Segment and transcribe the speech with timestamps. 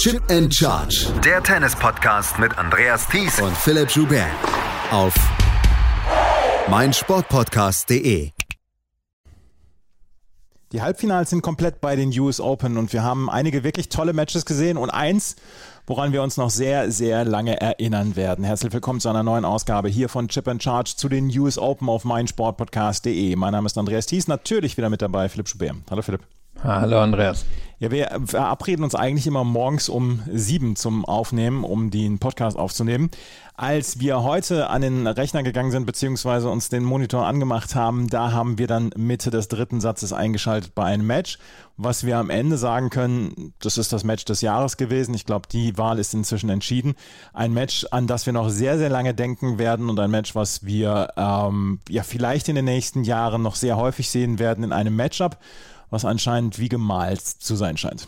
[0.00, 1.12] Chip and Charge.
[1.22, 4.30] Der Tennis-Podcast mit Andreas Thies und Philipp Joubert.
[4.90, 5.14] Auf
[6.70, 8.30] meinsportpodcast.de.
[10.72, 14.46] Die Halbfinals sind komplett bei den US Open und wir haben einige wirklich tolle Matches
[14.46, 15.36] gesehen und eins,
[15.86, 18.42] woran wir uns noch sehr, sehr lange erinnern werden.
[18.42, 21.90] Herzlich willkommen zu einer neuen Ausgabe hier von Chip and Charge zu den US Open
[21.90, 23.36] auf meinsportpodcast.de.
[23.36, 25.76] Mein Name ist Andreas Thies, natürlich wieder mit dabei Philipp Schubert.
[25.90, 26.22] Hallo Philipp.
[26.62, 27.46] Hallo Andreas.
[27.78, 33.10] Ja, wir verabreden uns eigentlich immer morgens um sieben zum Aufnehmen, um den Podcast aufzunehmen.
[33.56, 38.32] Als wir heute an den Rechner gegangen sind, beziehungsweise uns den Monitor angemacht haben, da
[38.32, 41.38] haben wir dann Mitte des dritten Satzes eingeschaltet bei einem Match.
[41.78, 45.14] Was wir am Ende sagen können, das ist das Match des Jahres gewesen.
[45.14, 46.94] Ich glaube, die Wahl ist inzwischen entschieden.
[47.32, 50.66] Ein Match, an das wir noch sehr, sehr lange denken werden und ein Match, was
[50.66, 54.94] wir ähm, ja vielleicht in den nächsten Jahren noch sehr häufig sehen werden in einem
[54.94, 55.38] Matchup
[55.90, 58.06] was anscheinend wie gemalt zu sein scheint.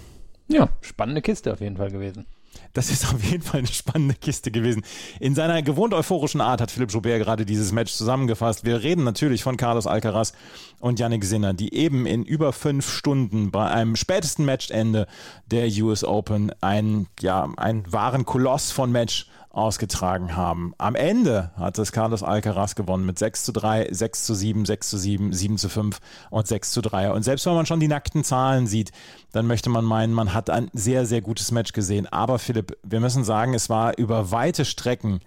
[0.48, 2.26] Ja, spannende Kiste auf jeden Fall gewesen.
[2.74, 4.82] Das ist auf jeden Fall eine spannende Kiste gewesen.
[5.20, 8.64] In seiner gewohnt euphorischen Art hat Philipp Joubert gerade dieses Match zusammengefasst.
[8.64, 10.32] Wir reden natürlich von Carlos Alcaraz
[10.80, 15.06] und Yannick Sinner, die eben in über fünf Stunden bei einem spätesten Matchende
[15.46, 20.74] der US Open einen, ja, einen wahren Koloss von Match ausgetragen haben.
[20.78, 24.90] Am Ende hat es Carlos Alcaraz gewonnen mit 6 zu 3, 6 zu 7, 6
[24.90, 25.98] zu 7, 7 zu 5
[26.30, 27.12] und 6 zu 3.
[27.12, 28.92] Und selbst wenn man schon die nackten Zahlen sieht,
[29.32, 32.06] dann möchte man meinen, man hat ein sehr, sehr gutes Match gesehen.
[32.06, 35.20] Aber Philipp, wir müssen sagen, es war über weite Strecken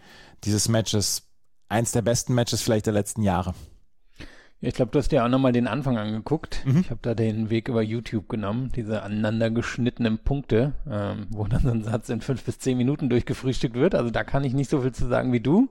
[0.44, 1.24] dieses Matches
[1.70, 3.54] eins der besten Matches vielleicht der letzten Jahre.
[4.62, 6.64] Ich glaube, du hast dir auch nochmal den Anfang angeguckt.
[6.66, 6.80] Mhm.
[6.80, 11.62] Ich habe da den Weg über YouTube genommen, diese aneinander geschnittenen Punkte, ähm, wo dann
[11.62, 13.96] so ein Satz in fünf bis zehn Minuten durchgefrühstückt wird.
[13.96, 15.70] Also da kann ich nicht so viel zu sagen wie du.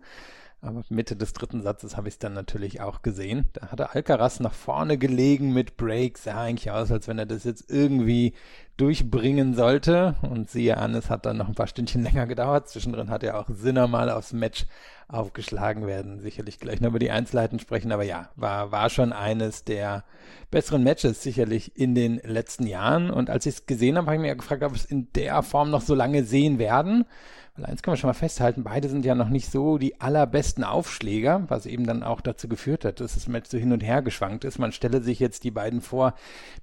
[0.65, 3.51] Aber Mitte des dritten Satzes habe ich es dann natürlich auch gesehen.
[3.53, 6.25] Da hatte Alcaraz nach vorne gelegen mit Breaks.
[6.25, 8.33] Sah eigentlich aus, als wenn er das jetzt irgendwie
[8.79, 10.15] durchbringen sollte.
[10.23, 12.69] Und siehe an, es hat dann noch ein paar Stündchen länger gedauert.
[12.71, 14.65] Zwischendrin hat er auch Sinner mal aufs Match
[15.07, 16.21] aufgeschlagen werden.
[16.21, 17.93] Sicherlich gleich noch über die Einzelheiten sprechen.
[17.93, 20.05] Aber ja, war, war schon eines der
[20.51, 23.11] besseren Matches sicherlich in den letzten Jahren.
[23.11, 25.43] Und als ich es gesehen habe, habe ich mir gefragt, ob wir es in der
[25.43, 27.05] Form noch so lange sehen werden.
[27.57, 30.65] Weil eins können wir schon mal festhalten, beide sind ja noch nicht so die allerbesten
[30.65, 34.03] Aufschläger, was eben dann auch dazu geführt hat, dass das Match so hin und her
[34.03, 34.59] geschwankt ist.
[34.59, 36.15] Man stelle sich jetzt die beiden vor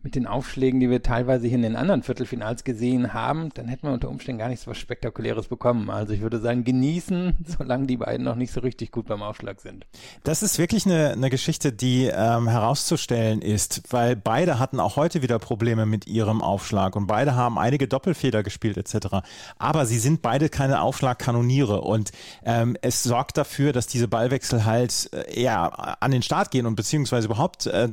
[0.04, 3.88] mit den Aufschlägen, die wir teilweise hier in den anderen Viertelfinals gesehen haben, dann hätten
[3.88, 5.90] wir unter Umständen gar nichts was Spektakuläres bekommen.
[5.90, 9.62] Also ich würde sagen, genießen, solange die beiden noch nicht so richtig gut beim Aufschlag
[9.62, 9.86] sind.
[10.26, 15.22] Das ist wirklich eine, eine Geschichte, die ähm, herauszustellen ist, weil beide hatten auch heute
[15.22, 19.24] wieder Probleme mit ihrem Aufschlag und beide haben einige Doppelfeder gespielt etc.
[19.58, 22.12] Aber sie sind beide keine Aufschlagkanoniere und
[22.44, 26.76] ähm, es sorgt dafür, dass diese Ballwechsel halt äh, eher an den Start gehen und
[26.76, 27.90] beziehungsweise überhaupt äh,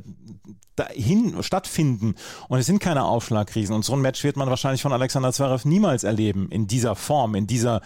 [0.78, 2.14] dahin stattfinden.
[2.48, 5.66] Und es sind keine Aufschlagkrisen und so ein Match wird man wahrscheinlich von Alexander Zverev
[5.68, 7.80] niemals erleben in dieser Form, in dieser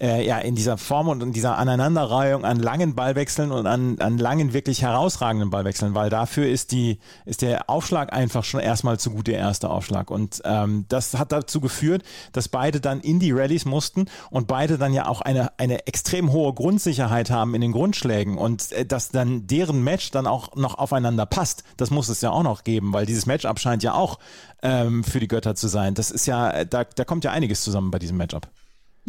[0.00, 4.18] äh, ja in dieser Form und in dieser Aneinanderreihung an langen Ballwechseln und an, an
[4.18, 9.10] langen wirklich herausragenden Ballwechseln, weil dafür ist die ist der Aufschlag einfach schon erstmal zu
[9.10, 10.10] gut der erste Aufschlag.
[10.10, 12.02] Und ähm, das hat dazu geführt,
[12.32, 16.32] dass beide dann in die Rallyes mussten und beide dann ja auch eine eine extrem
[16.32, 20.76] hohe Grundsicherheit haben in den Grundschlägen und äh, dass dann deren Match dann auch noch
[20.76, 24.18] aufeinander passt, das muss es ja auch noch geben, weil dieses Matchup scheint ja auch
[24.62, 25.94] ähm, für die Götter zu sein.
[25.94, 28.48] Das ist ja, da, da kommt ja einiges zusammen bei diesem Matchup.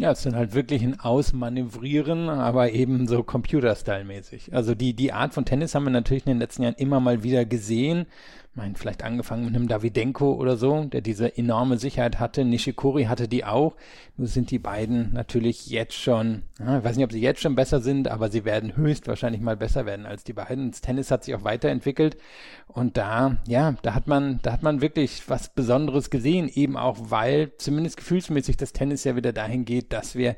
[0.00, 4.54] Ja, es dann halt wirklich ein Ausmanövrieren, aber eben so Computer-Style-mäßig.
[4.54, 7.22] Also die, die Art von Tennis haben wir natürlich in den letzten Jahren immer mal
[7.22, 8.06] wieder gesehen
[8.54, 12.44] meine, vielleicht angefangen mit einem Davidenko oder so, der diese enorme Sicherheit hatte.
[12.44, 13.76] Nishikori hatte die auch.
[14.16, 17.80] Nur sind die beiden natürlich jetzt schon, ich weiß nicht, ob sie jetzt schon besser
[17.80, 20.72] sind, aber sie werden höchstwahrscheinlich mal besser werden als die beiden.
[20.72, 22.16] Das Tennis hat sich auch weiterentwickelt
[22.66, 26.96] und da, ja, da hat man, da hat man wirklich was Besonderes gesehen, eben auch
[26.98, 30.34] weil zumindest gefühlsmäßig das Tennis ja wieder dahin geht, dass wir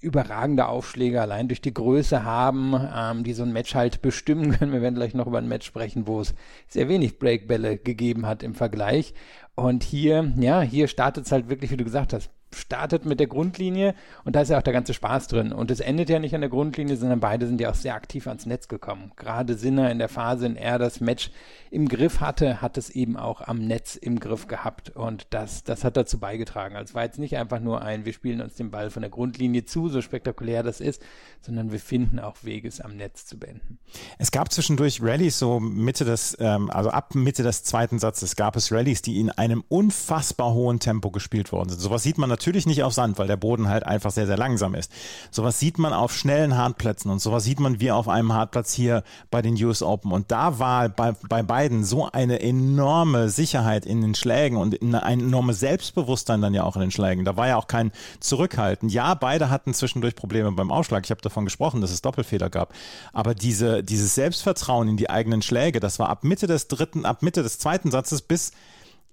[0.00, 4.72] überragende Aufschläge allein durch die Größe haben, ähm, die so ein Match halt bestimmen können.
[4.72, 6.34] Wir werden gleich noch über ein Match sprechen, wo es
[6.68, 9.14] sehr wenig Breakbälle gegeben hat im Vergleich.
[9.54, 13.26] Und hier, ja, hier startet es halt wirklich, wie du gesagt hast, startet mit der
[13.26, 13.94] Grundlinie
[14.24, 15.52] und da ist ja auch der ganze Spaß drin.
[15.52, 18.26] Und es endet ja nicht an der Grundlinie, sondern beide sind ja auch sehr aktiv
[18.26, 19.12] ans Netz gekommen.
[19.16, 21.30] Gerade Sinner in der Phase, in er das Match
[21.70, 24.90] im Griff hatte, hat es eben auch am Netz im Griff gehabt.
[24.90, 26.76] Und das, das hat dazu beigetragen.
[26.76, 29.10] Also es war jetzt nicht einfach nur ein, wir spielen uns den Ball von der
[29.10, 31.02] Grundlinie zu, so spektakulär das ist,
[31.40, 33.78] sondern wir finden auch Wege, es am Netz zu beenden.
[34.18, 38.56] Es gab zwischendurch Rallyes, so Mitte des, ähm, also ab Mitte des zweiten Satzes gab
[38.56, 41.80] es Rallyes, die in einem unfassbar hohen Tempo gespielt worden sind.
[41.80, 44.36] Sowas sieht man natürlich natürlich nicht auf Sand, weil der Boden halt einfach sehr, sehr
[44.36, 44.92] langsam ist.
[45.32, 49.02] Sowas sieht man auf schnellen Hartplätzen und sowas sieht man wie auf einem Hartplatz hier
[49.32, 50.12] bei den US Open.
[50.12, 55.20] Und da war bei, bei beiden so eine enorme Sicherheit in den Schlägen und ein
[55.20, 57.24] enormes Selbstbewusstsein dann ja auch in den Schlägen.
[57.24, 57.90] Da war ja auch kein
[58.20, 58.90] Zurückhalten.
[58.90, 61.04] Ja, beide hatten zwischendurch Probleme beim Ausschlag.
[61.04, 62.72] Ich habe davon gesprochen, dass es Doppelfehler gab.
[63.12, 67.22] Aber diese, dieses Selbstvertrauen in die eigenen Schläge, das war ab Mitte des dritten, ab
[67.22, 68.52] Mitte des zweiten Satzes bis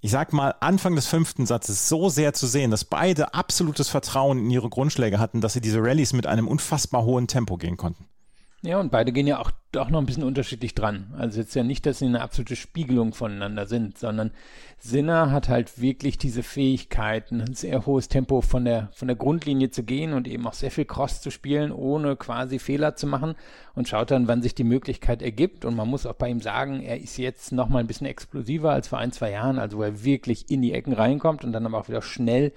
[0.04, 4.38] ich sag mal, Anfang des fünften Satzes so sehr zu sehen, dass beide absolutes Vertrauen
[4.38, 8.06] in ihre Grundschläge hatten, dass sie diese Rallyes mit einem unfassbar hohen Tempo gehen konnten.
[8.64, 11.14] Ja, und beide gehen ja auch doch noch ein bisschen unterschiedlich dran.
[11.18, 14.32] Also jetzt ja nicht, dass sie eine absolute Spiegelung voneinander sind, sondern
[14.80, 19.72] Sinner hat halt wirklich diese Fähigkeiten, ein sehr hohes Tempo von der, von der Grundlinie
[19.72, 23.36] zu gehen und eben auch sehr viel Cross zu spielen, ohne quasi Fehler zu machen
[23.76, 25.66] und schaut dann, wann sich die Möglichkeit ergibt.
[25.66, 28.72] Und man muss auch bei ihm sagen, er ist jetzt noch mal ein bisschen explosiver
[28.72, 31.66] als vor ein, zwei Jahren, also wo er wirklich in die Ecken reinkommt und dann
[31.66, 32.52] aber auch wieder schnell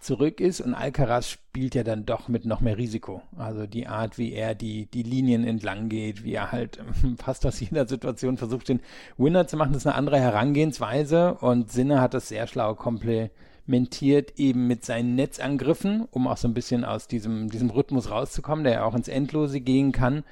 [0.00, 3.22] zurück ist und Alcaraz spielt ja dann doch mit noch mehr Risiko.
[3.36, 6.59] Also die Art, wie er die, die Linien entlang geht, wie er halt
[7.22, 8.80] fast aus jeder Situation versucht, den
[9.16, 14.38] Winner zu machen, das ist eine andere Herangehensweise und Sinne hat das sehr schlau komplementiert
[14.38, 18.74] eben mit seinen Netzangriffen, um auch so ein bisschen aus diesem, diesem Rhythmus rauszukommen, der
[18.74, 20.24] ja auch ins Endlose gehen kann.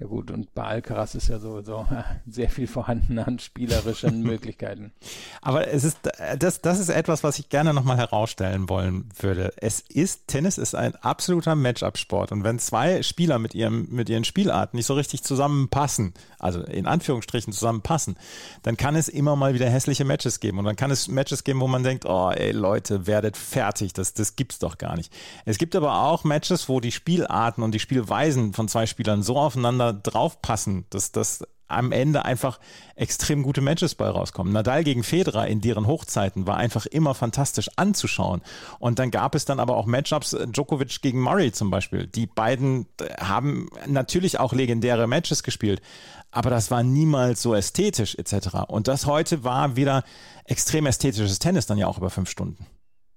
[0.00, 1.86] Ja gut, und bei Alcaraz ist ja sowieso
[2.26, 4.92] sehr viel vorhanden an spielerischen Möglichkeiten.
[5.40, 5.98] Aber es ist,
[6.36, 9.52] das, das ist etwas, was ich gerne nochmal herausstellen wollen würde.
[9.56, 12.32] Es ist, Tennis ist ein absoluter Matchup-Sport.
[12.32, 16.86] Und wenn zwei Spieler mit ihrem, mit ihren Spielarten nicht so richtig zusammenpassen, also in
[16.86, 18.16] Anführungsstrichen zusammenpassen,
[18.62, 20.58] dann kann es immer mal wieder hässliche Matches geben.
[20.58, 23.92] Und dann kann es Matches geben, wo man denkt, oh ey Leute, werdet fertig.
[23.92, 25.12] Das, das gibt's doch gar nicht.
[25.44, 29.36] Es gibt aber auch Matches, wo die Spielarten und die Spielweisen von zwei Spielern so
[29.36, 32.60] aufeinander aufeinander draufpassen, dass das am Ende einfach
[32.94, 34.52] extrem gute Matches bei rauskommen.
[34.52, 38.42] Nadal gegen Federer in deren Hochzeiten war einfach immer fantastisch anzuschauen.
[38.78, 42.06] Und dann gab es dann aber auch Matchups, äh, Djokovic gegen Murray zum Beispiel.
[42.06, 45.80] Die beiden äh, haben natürlich auch legendäre Matches gespielt,
[46.30, 48.68] aber das war niemals so ästhetisch etc.
[48.68, 50.04] Und das heute war wieder
[50.44, 52.66] extrem ästhetisches Tennis dann ja auch über fünf Stunden.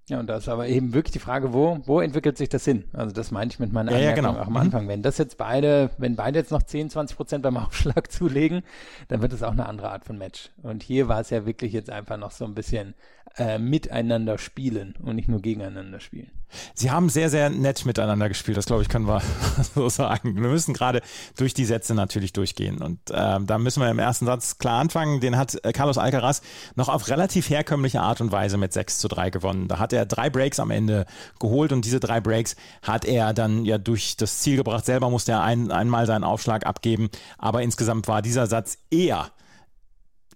[0.09, 2.85] Ja, und da ist aber eben wirklich die Frage, wo, wo entwickelt sich das hin?
[2.93, 4.41] Also das meinte ich mit meiner ja, Anmerkung ja, genau.
[4.41, 4.59] auch am mhm.
[4.59, 4.87] Anfang.
[4.87, 8.63] Wenn das jetzt beide, wenn beide jetzt noch 10, 20 Prozent beim Aufschlag zulegen,
[9.09, 10.51] dann wird es auch eine andere Art von Match.
[10.63, 12.93] Und hier war es ja wirklich jetzt einfach noch so ein bisschen
[13.37, 16.31] äh, miteinander spielen und nicht nur gegeneinander spielen.
[16.73, 19.21] Sie haben sehr, sehr nett miteinander gespielt, das glaube ich, können wir
[19.75, 20.35] so sagen.
[20.35, 21.01] Wir müssen gerade
[21.37, 22.81] durch die Sätze natürlich durchgehen.
[22.81, 25.19] Und äh, da müssen wir im ersten Satz klar anfangen.
[25.19, 26.41] Den hat äh, Carlos Alcaraz
[26.75, 29.67] noch auf relativ herkömmliche Art und Weise mit 6 zu 3 gewonnen.
[29.67, 31.05] Da hat er drei Breaks am Ende
[31.39, 34.85] geholt und diese drei Breaks hat er dann ja durch das Ziel gebracht.
[34.85, 37.09] Selber musste er ein, einmal seinen Aufschlag abgeben.
[37.37, 39.31] Aber insgesamt war dieser Satz eher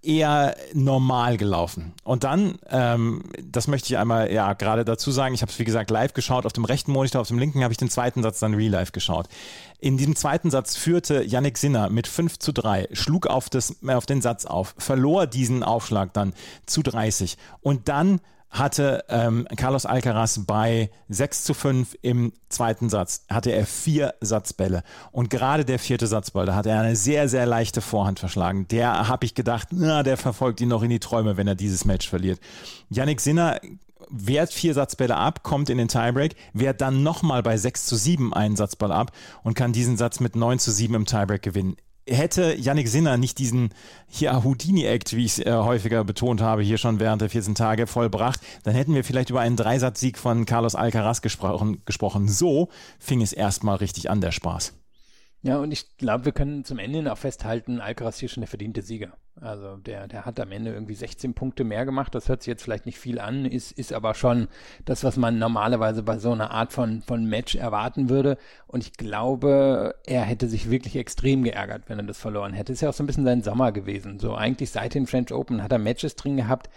[0.04, 1.94] eher normal gelaufen.
[2.04, 5.64] Und dann, ähm, das möchte ich einmal ja gerade dazu sagen, ich habe es wie
[5.64, 8.40] gesagt live geschaut, auf dem rechten Monitor, auf dem linken habe ich den zweiten Satz
[8.40, 9.28] dann real live geschaut.
[9.80, 14.06] In diesem zweiten Satz führte Yannick Sinner mit 5 zu 3, schlug auf, das, auf
[14.06, 16.34] den Satz auf, verlor diesen Aufschlag dann
[16.66, 18.22] zu 30 und dann
[18.52, 24.84] hatte ähm, Carlos Alcaraz bei 6 zu 5 im zweiten Satz, hatte er vier Satzbälle.
[25.12, 28.68] Und gerade der vierte Satzball, da hat er eine sehr, sehr leichte Vorhand verschlagen.
[28.68, 31.86] Der habe ich gedacht, na, der verfolgt ihn noch in die Träume, wenn er dieses
[31.86, 32.40] Match verliert.
[32.90, 33.60] Yannick Sinner
[34.10, 38.34] wehrt vier Satzbälle ab, kommt in den Tiebreak, wehrt dann nochmal bei 6 zu 7
[38.34, 39.14] einen Satzball ab
[39.44, 41.78] und kann diesen Satz mit 9 zu 7 im Tiebreak gewinnen
[42.08, 43.70] hätte Yannick Sinner nicht diesen
[44.08, 47.88] hier Houdini-Act, wie ich es äh, häufiger betont habe, hier schon während der 14 Tage
[47.88, 51.82] vollbracht, dann hätten wir vielleicht über einen Dreisatzsieg von Carlos Alcaraz gesprochen.
[51.86, 52.28] gesprochen.
[52.28, 54.74] So fing es erstmal richtig an, der Spaß.
[55.44, 58.82] Ja, und ich glaube, wir können zum Ende auch festhalten, Alcaraz hier schon der verdiente
[58.82, 59.18] Sieger.
[59.42, 62.14] Also der, der hat am Ende irgendwie 16 Punkte mehr gemacht.
[62.14, 64.48] Das hört sich jetzt vielleicht nicht viel an, ist, ist aber schon
[64.86, 68.38] das, was man normalerweise bei so einer Art von, von Match erwarten würde.
[68.68, 72.72] Und ich glaube, er hätte sich wirklich extrem geärgert, wenn er das verloren hätte.
[72.72, 74.20] Ist ja auch so ein bisschen sein Sommer gewesen.
[74.20, 76.70] So eigentlich seit den French Open hat er Matches drin gehabt,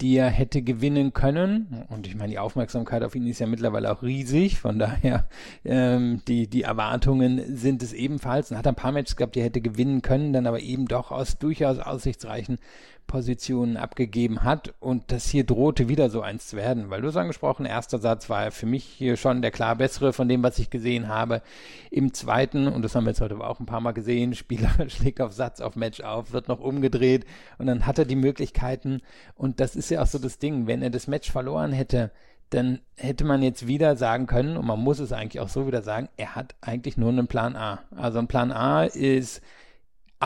[0.00, 1.84] die er hätte gewinnen können.
[1.88, 4.58] Und ich meine, die Aufmerksamkeit auf ihn ist ja mittlerweile auch riesig.
[4.58, 5.28] Von daher,
[5.64, 8.50] ähm, die, die Erwartungen sind es ebenfalls.
[8.50, 11.12] Und hat ein paar Matches gehabt, die er hätte gewinnen können, dann aber eben doch
[11.12, 11.78] aus durchaus
[12.12, 12.58] aussichtsreichen
[13.06, 17.16] Positionen abgegeben hat und das hier drohte wieder so eins zu werden, weil du es
[17.16, 20.70] angesprochen, erster Satz war für mich hier schon der klar bessere von dem, was ich
[20.70, 21.42] gesehen habe.
[21.90, 25.20] Im zweiten, und das haben wir jetzt heute auch ein paar Mal gesehen, Spieler schlägt
[25.20, 27.26] auf Satz, auf Match auf, wird noch umgedreht
[27.58, 29.02] und dann hat er die Möglichkeiten
[29.34, 32.12] und das ist ja auch so das Ding, wenn er das Match verloren hätte,
[32.50, 35.80] dann hätte man jetzt wieder sagen können, und man muss es eigentlich auch so wieder
[35.80, 37.82] sagen, er hat eigentlich nur einen Plan A.
[37.96, 39.40] Also ein Plan A ist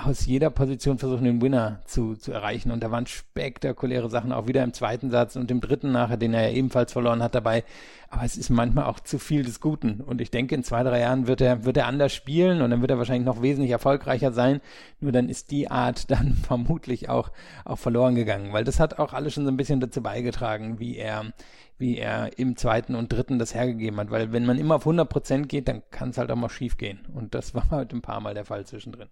[0.05, 2.71] aus jeder Position versuchen, den Winner zu, zu erreichen.
[2.71, 6.35] Und da waren spektakuläre Sachen auch wieder im zweiten Satz und im dritten nachher, den
[6.35, 7.65] er ja ebenfalls verloren hat dabei.
[8.11, 10.01] Aber es ist manchmal auch zu viel des Guten.
[10.01, 12.81] Und ich denke, in zwei, drei Jahren wird er, wird er anders spielen und dann
[12.81, 14.61] wird er wahrscheinlich noch wesentlich erfolgreicher sein.
[15.01, 17.31] Nur dann ist die Art dann vermutlich auch,
[17.65, 20.97] auch verloren gegangen, weil das hat auch alles schon so ein bisschen dazu beigetragen, wie
[20.97, 21.33] er,
[21.79, 24.11] wie er im zweiten und dritten das hergegeben hat.
[24.11, 26.77] Weil wenn man immer auf 100 Prozent geht, dann kann es halt auch mal schief
[26.77, 27.01] gehen.
[27.15, 29.09] Und das war heute ein paar Mal der Fall zwischendrin.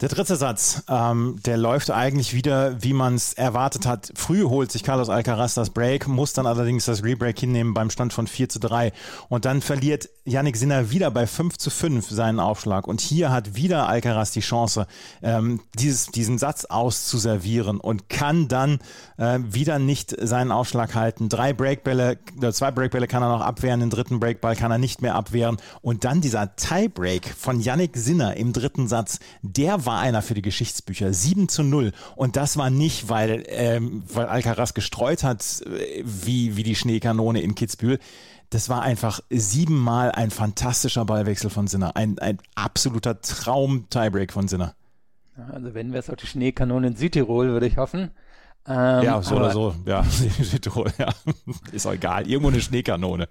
[0.00, 4.12] Der dritte Satz, ähm, der läuft eigentlich wieder, wie man es erwartet hat.
[4.14, 8.12] Früh holt sich Carlos Alcaraz das Break, muss dann allerdings das Rebreak hinnehmen beim Stand
[8.12, 8.92] von 4 zu 3.
[9.28, 12.86] Und dann verliert Yannick Sinner wieder bei 5 zu 5 seinen Aufschlag.
[12.86, 14.86] Und hier hat wieder Alcaraz die Chance,
[15.20, 18.78] ähm, dieses, diesen Satz auszuservieren und kann dann
[19.16, 21.28] äh, wieder nicht seinen Aufschlag halten.
[21.28, 25.02] Drei Breakbälle, äh, zwei Breakbälle kann er noch abwehren, den dritten Breakball kann er nicht
[25.02, 25.56] mehr abwehren.
[25.82, 30.42] Und dann dieser Tiebreak von Yannick Sinner im dritten Satz, der war einer für die
[30.42, 31.12] Geschichtsbücher.
[31.12, 31.92] 7 zu 0.
[32.16, 37.40] Und das war nicht, weil, ähm, weil Alcaraz gestreut hat, äh, wie, wie die Schneekanone
[37.40, 37.98] in Kitzbühel.
[38.50, 41.96] Das war einfach siebenmal ein fantastischer Ballwechsel von Sinner.
[41.96, 44.74] Ein, ein absoluter Traum-Tiebreak von Sinner.
[45.52, 48.10] Also wenn wir es auf die Schneekanone in Südtirol, würde ich hoffen.
[48.66, 49.74] Ähm, ja, so oder so.
[49.86, 50.02] Ja,
[50.40, 51.14] Südtirol, ja.
[51.72, 52.26] Ist auch egal.
[52.26, 53.28] Irgendwo eine Schneekanone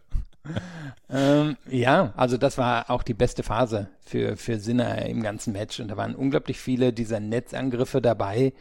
[1.09, 5.79] ähm, ja, also das war auch die beste Phase für, für Sinner im ganzen Match
[5.79, 8.53] und da waren unglaublich viele dieser Netzangriffe dabei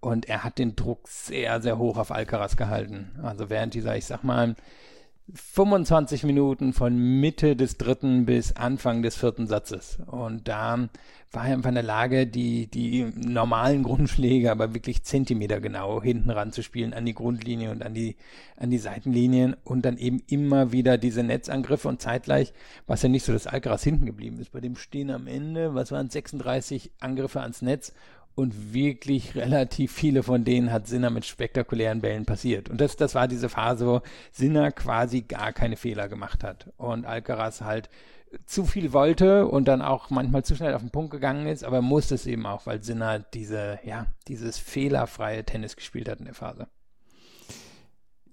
[0.00, 3.12] und er hat den Druck sehr, sehr hoch auf Alcaraz gehalten.
[3.22, 4.56] Also während dieser, ich sag mal,
[5.34, 9.98] 25 Minuten von Mitte des dritten bis Anfang des vierten Satzes.
[10.06, 10.88] Und da
[11.30, 16.30] war er einfach in der Lage, die, die normalen Grundschläge aber wirklich Zentimeter genau hinten
[16.30, 18.16] ranzuspielen an die Grundlinie und an die,
[18.58, 22.52] an die Seitenlinien und dann eben immer wieder diese Netzangriffe und zeitgleich
[22.86, 24.52] war es ja nicht so, dass Alcaraz hinten geblieben ist.
[24.52, 27.94] Bei dem stehen am Ende, was waren 36 Angriffe ans Netz
[28.34, 32.68] und wirklich relativ viele von denen hat Sinner mit spektakulären Bällen passiert.
[32.68, 37.04] Und das, das war diese Phase, wo Sinner quasi gar keine Fehler gemacht hat und
[37.04, 37.88] Alcaraz halt
[38.46, 41.82] zu viel wollte und dann auch manchmal zu schnell auf den Punkt gegangen ist, aber
[41.82, 46.34] musste es eben auch, weil Sinner diese, ja, dieses fehlerfreie Tennis gespielt hat in der
[46.34, 46.66] Phase.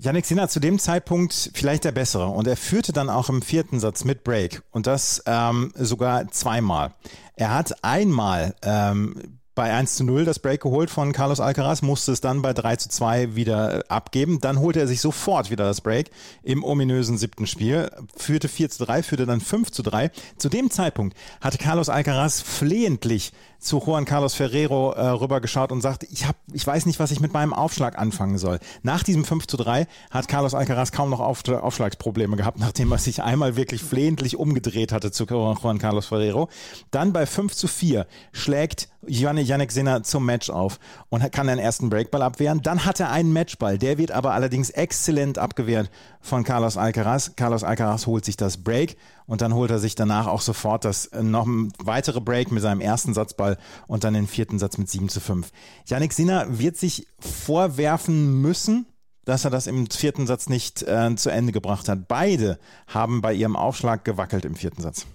[0.01, 3.81] Yannick Sinner zu dem Zeitpunkt vielleicht der bessere und er führte dann auch im vierten
[3.81, 6.93] Satz mit Break und das ähm, sogar zweimal.
[7.35, 12.13] Er hat einmal ähm, bei 1 zu 0 das Break geholt von Carlos Alcaraz, musste
[12.13, 14.39] es dann bei 3 zu 2 wieder äh, abgeben.
[14.39, 16.11] Dann holte er sich sofort wieder das Break
[16.43, 20.11] im ominösen siebten Spiel, führte 4 zu 3, führte dann 5 zu 3.
[20.37, 26.03] Zu dem Zeitpunkt hatte Carlos Alcaraz flehentlich zu Juan Carlos Ferrero äh, rübergeschaut und sagt,
[26.09, 28.59] ich, hab, ich weiß nicht, was ich mit meinem Aufschlag anfangen soll.
[28.83, 32.97] Nach diesem 5 zu 3 hat Carlos Alcaraz kaum noch Auf, Aufschlagsprobleme gehabt, nachdem er
[32.97, 36.47] sich einmal wirklich flehentlich umgedreht hatte zu Juan Carlos Ferrero.
[36.91, 41.89] Dann bei 5 zu 4 schlägt Yannick Sinner zum Match auf und kann den ersten
[41.89, 42.61] Breakball abwehren.
[42.61, 45.89] Dann hat er einen Matchball, der wird aber allerdings exzellent abgewehrt
[46.21, 47.35] von Carlos Alcaraz.
[47.35, 51.07] Carlos Alcaraz holt sich das Break und dann holt er sich danach auch sofort das
[51.07, 51.47] äh, noch
[51.77, 55.51] weitere Break mit seinem ersten Satzball und dann den vierten Satz mit 7 zu 5.
[55.85, 58.85] Yannick Sinner wird sich vorwerfen müssen,
[59.25, 62.07] dass er das im vierten Satz nicht äh, zu Ende gebracht hat.
[62.07, 65.05] Beide haben bei ihrem Aufschlag gewackelt im vierten Satz.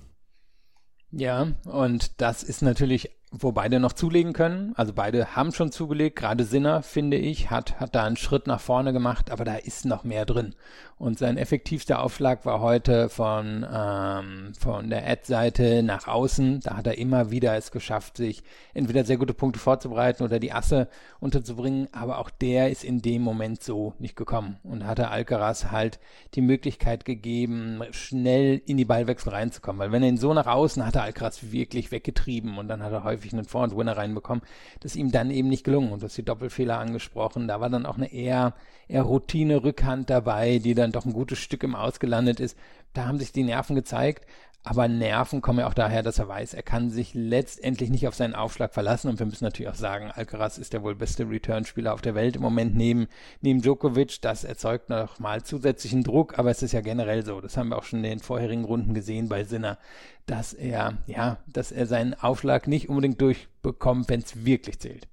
[1.16, 4.72] Ja, und das ist natürlich wo beide noch zulegen können.
[4.76, 6.16] Also beide haben schon zugelegt.
[6.16, 9.84] Gerade Sinner, finde ich, hat, hat da einen Schritt nach vorne gemacht, aber da ist
[9.84, 10.54] noch mehr drin.
[10.96, 16.60] Und sein effektivster Aufschlag war heute von, ähm, von der Ad-Seite nach außen.
[16.60, 20.52] Da hat er immer wieder es geschafft, sich entweder sehr gute Punkte vorzubereiten oder die
[20.52, 21.88] Asse unterzubringen.
[21.90, 24.58] Aber auch der ist in dem Moment so nicht gekommen.
[24.62, 25.98] Und hatte Alcaraz halt
[26.34, 29.80] die Möglichkeit gegeben, schnell in die Ballwechsel reinzukommen.
[29.80, 33.04] Weil wenn er ihn so nach außen hatte, Alcaraz wirklich weggetrieben und dann hat er
[33.04, 34.44] häufig einen Vor- und Winner reinbekommen.
[34.80, 35.90] Das ist ihm dann eben nicht gelungen.
[35.90, 37.48] Und du hast die Doppelfehler angesprochen.
[37.48, 38.54] Da war dann auch eine eher,
[38.86, 42.56] eher Routine-Rückhand dabei, die dann doch ein gutes Stück im Ausgelandet ist.
[42.92, 44.26] Da haben sich die Nerven gezeigt.
[44.66, 48.14] Aber Nerven kommen ja auch daher, dass er weiß, er kann sich letztendlich nicht auf
[48.14, 49.10] seinen Aufschlag verlassen.
[49.10, 52.36] Und wir müssen natürlich auch sagen, Alcaraz ist der wohl beste Return-Spieler auf der Welt
[52.36, 53.08] im Moment neben,
[53.42, 54.22] neben Djokovic.
[54.22, 56.38] Das erzeugt noch mal zusätzlichen Druck.
[56.38, 57.42] Aber es ist ja generell so.
[57.42, 59.78] Das haben wir auch schon in den vorherigen Runden gesehen bei Sinner,
[60.24, 65.08] dass er, ja, dass er seinen Aufschlag nicht unbedingt durchbekommt, wenn es wirklich zählt.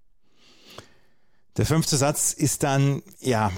[1.58, 3.52] Der fünfte Satz ist dann, ja,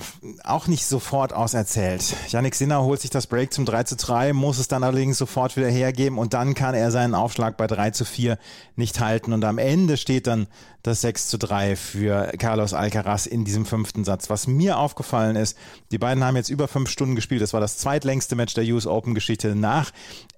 [0.43, 2.15] auch nicht sofort auserzählt.
[2.29, 5.55] Yannick Sinner holt sich das Break zum 3 zu 3, muss es dann allerdings sofort
[5.57, 8.39] wieder hergeben und dann kann er seinen Aufschlag bei 3 zu 4
[8.75, 10.47] nicht halten und am Ende steht dann
[10.83, 14.29] das 6 zu 3 für Carlos Alcaraz in diesem fünften Satz.
[14.29, 15.57] Was mir aufgefallen ist,
[15.91, 17.41] die beiden haben jetzt über fünf Stunden gespielt.
[17.41, 19.91] Das war das zweitlängste Match der US Open Geschichte nach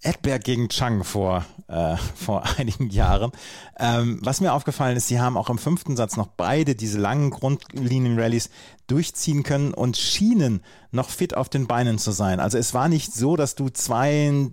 [0.04, 3.32] Edberg gegen Chang vor, äh, vor einigen Jahren.
[3.80, 7.32] Ähm, was mir aufgefallen ist, sie haben auch im fünften Satz noch beide diese langen
[7.50, 8.50] Grundlinien-Rallies
[8.88, 10.62] durchziehen können und schienen
[10.92, 12.40] noch fit auf den Beinen zu sein.
[12.40, 14.52] Also es war nicht so, dass du zwei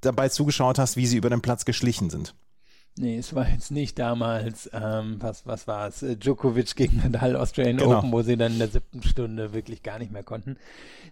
[0.00, 2.34] dabei zugeschaut hast, wie sie über den Platz geschlichen sind.
[2.98, 7.36] Nee, es war jetzt nicht damals, ähm, was, was war es, äh, Djokovic gegen Nadal
[7.36, 7.98] Australian genau.
[7.98, 10.56] Open, wo sie dann in der siebten Stunde wirklich gar nicht mehr konnten.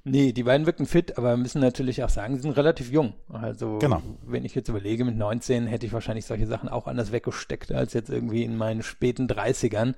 [0.04, 3.14] Nee, die beiden wirken fit, aber müssen natürlich auch sagen, sie sind relativ jung.
[3.28, 4.02] Also, genau.
[4.24, 7.92] wenn ich jetzt überlege, mit 19 hätte ich wahrscheinlich solche Sachen auch anders weggesteckt als
[7.92, 9.94] jetzt irgendwie in meinen späten 30ern.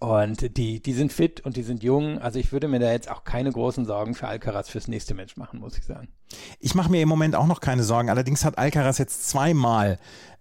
[0.00, 2.18] Und die, die sind fit und die sind jung.
[2.18, 5.36] Also ich würde mir da jetzt auch keine großen Sorgen für Alcaraz fürs nächste Match
[5.36, 6.06] machen, muss ich sagen.
[6.60, 8.08] Ich mache mir im Moment auch noch keine Sorgen.
[8.08, 9.98] Allerdings hat Alcaraz jetzt zweimal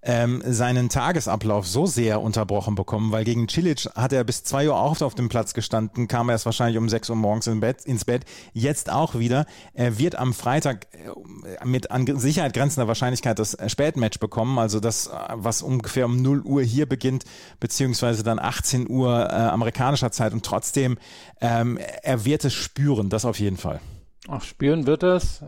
[0.08, 4.80] ähm, seinen Tagesablauf so sehr unterbrochen bekommen, weil gegen Cilic hat er bis zwei Uhr
[4.80, 8.06] auch auf dem Platz gestanden, kam erst wahrscheinlich um sechs Uhr morgens ins Bett, ins
[8.06, 8.24] Bett.
[8.54, 9.46] Jetzt auch wieder.
[9.74, 15.10] Er wird am Freitag äh, mit an Sicherheit grenzender Wahrscheinlichkeit das Spätmatch bekommen, also das,
[15.34, 17.26] was ungefähr um 0 Uhr hier beginnt,
[17.60, 20.32] beziehungsweise dann 18 Uhr äh, amerikanischer Zeit.
[20.32, 20.98] Und trotzdem,
[21.42, 23.82] ähm, er wird es spüren, das auf jeden Fall.
[24.30, 25.44] Auch spüren wird es.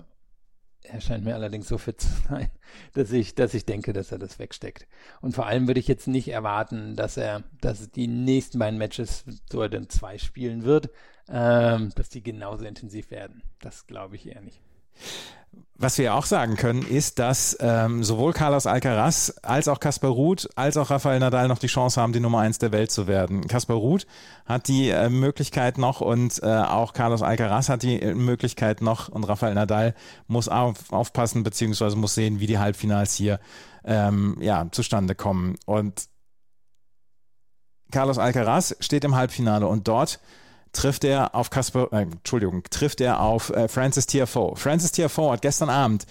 [0.91, 2.49] Er scheint mir allerdings so fit zu sein,
[2.93, 4.87] dass ich, dass ich denke, dass er das wegsteckt.
[5.21, 9.23] Und vor allem würde ich jetzt nicht erwarten, dass er, dass die nächsten beiden Matches,
[9.49, 10.89] so er denn zwei spielen wird,
[11.29, 13.43] ähm, dass die genauso intensiv werden.
[13.59, 14.61] Das glaube ich eher nicht.
[15.81, 20.49] Was wir auch sagen können, ist, dass ähm, sowohl Carlos Alcaraz als auch Kaspar Ruth
[20.57, 23.47] als auch Rafael Nadal noch die Chance haben, die Nummer eins der Welt zu werden.
[23.47, 24.05] Kaspar Ruth
[24.45, 29.07] hat die äh, Möglichkeit noch und äh, auch Carlos Alcaraz hat die äh, Möglichkeit noch
[29.07, 29.95] und Rafael Nadal
[30.27, 33.39] muss auf, aufpassen beziehungsweise muss sehen, wie die Halbfinals hier
[33.85, 35.55] ähm, ja, zustande kommen.
[35.65, 36.09] Und
[37.89, 40.19] Carlos Alcaraz steht im Halbfinale und dort
[40.73, 44.55] trifft er auf Kasper, äh, Entschuldigung, trifft er auf äh, Francis Tiafoe.
[44.55, 46.05] Francis Tiafoe hat gestern Abend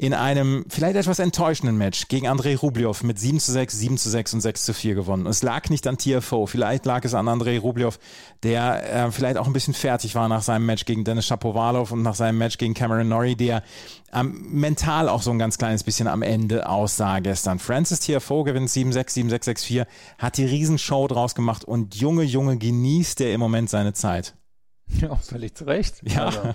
[0.00, 4.08] in einem vielleicht etwas enttäuschenden Match gegen Andrei Rublev mit 7 zu 6, 7 zu
[4.08, 5.26] 6 und 6 zu 4 gewonnen.
[5.26, 7.98] Es lag nicht an TFO, vielleicht lag es an Andrei Rublev,
[8.42, 12.00] der äh, vielleicht auch ein bisschen fertig war nach seinem Match gegen Dennis Shapovalov und
[12.00, 13.62] nach seinem Match gegen Cameron Norrie, der
[14.14, 17.58] ähm, mental auch so ein ganz kleines bisschen am Ende aussah gestern.
[17.58, 23.20] Francis TFO gewinnt 7-6, 7-6, 6-4, hat die Riesenshow draus gemacht und Junge, Junge, genießt
[23.20, 24.34] er im Moment seine Zeit.
[24.98, 26.00] Ja, völlig zu Recht.
[26.04, 26.24] Ja.
[26.24, 26.54] Also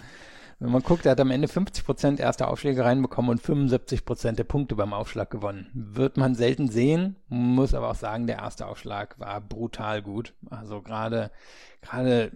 [0.59, 4.39] wenn man guckt, er hat am Ende 50 Prozent erste Aufschläge reinbekommen und 75 Prozent
[4.39, 5.69] der Punkte beim Aufschlag gewonnen.
[5.73, 10.33] Wird man selten sehen, muss aber auch sagen, der erste Aufschlag war brutal gut.
[10.49, 11.31] Also gerade,
[11.81, 12.31] gerade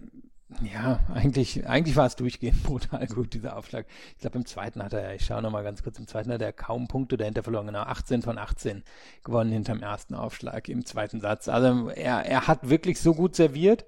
[0.62, 3.86] ja, eigentlich, eigentlich war es durchgehend brutal gut, dieser Aufschlag.
[4.14, 6.52] Ich glaube, im zweiten hat er, ich schaue nochmal ganz kurz, im zweiten hat er
[6.52, 8.82] kaum Punkte dahinter verloren, genau, 18 von 18
[9.24, 11.48] gewonnen hinterm ersten Aufschlag im zweiten Satz.
[11.48, 13.86] Also er, er hat wirklich so gut serviert,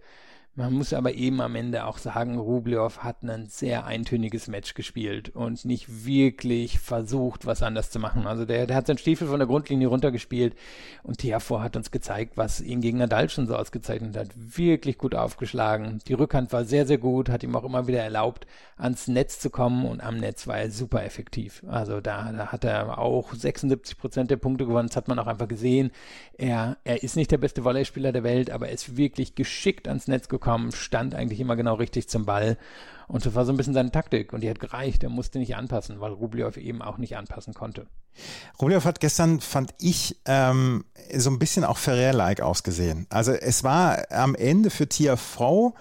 [0.55, 5.31] man muss aber eben am Ende auch sagen, Rublev hat ein sehr eintöniges Match gespielt
[5.31, 8.27] und nicht wirklich versucht, was anders zu machen.
[8.27, 10.55] Also der, der hat seinen Stiefel von der Grundlinie runtergespielt
[11.05, 14.29] und Tiafoe hat uns gezeigt, was ihn gegen Nadal schon so ausgezeichnet hat.
[14.35, 16.01] Wirklich gut aufgeschlagen.
[16.07, 19.49] Die Rückhand war sehr, sehr gut, hat ihm auch immer wieder erlaubt, ans Netz zu
[19.49, 21.65] kommen und am Netz war er super effektiv.
[21.67, 24.89] Also da, da hat er auch 76 Prozent der Punkte gewonnen.
[24.89, 25.93] Das hat man auch einfach gesehen.
[26.37, 30.09] Er, er ist nicht der beste Volleyspieler der Welt, aber er ist wirklich geschickt ans
[30.09, 32.59] Netz gekommen bekommen, stand eigentlich immer genau richtig zum Ball.
[33.07, 35.03] Und das war so ein bisschen seine Taktik und die hat gereicht.
[35.03, 37.87] Er musste nicht anpassen, weil Rublev eben auch nicht anpassen konnte.
[38.61, 43.07] Rublev hat gestern, fand ich, ähm, so ein bisschen auch Ferrer-like ausgesehen.
[43.11, 45.75] Also es war am Ende für TFV,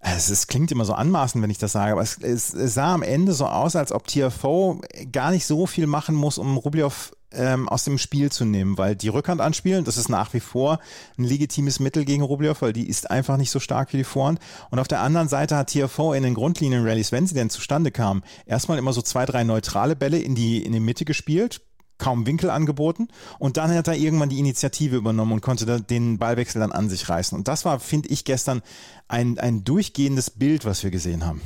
[0.00, 3.02] es, es, klingt immer so anmaßend, wenn ich das sage, aber es, es, sah am
[3.02, 4.80] Ende so aus, als ob TFV
[5.10, 8.96] gar nicht so viel machen muss, um Rublev ähm, aus dem Spiel zu nehmen, weil
[8.96, 10.78] die Rückhand anspielen, das ist nach wie vor
[11.18, 14.38] ein legitimes Mittel gegen Rublev, weil die ist einfach nicht so stark wie die Vorhand.
[14.70, 18.22] Und auf der anderen Seite hat TFO in den Grundlinien-Rallies, wenn sie denn zustande kamen,
[18.46, 21.60] erstmal immer so zwei, drei neutrale Bälle in die, in die Mitte gespielt,
[21.98, 26.60] kaum Winkel angeboten und dann hat er irgendwann die Initiative übernommen und konnte den Ballwechsel
[26.60, 27.36] dann an sich reißen.
[27.36, 28.62] Und das war, finde ich, gestern
[29.08, 31.40] ein, ein durchgehendes Bild, was wir gesehen haben.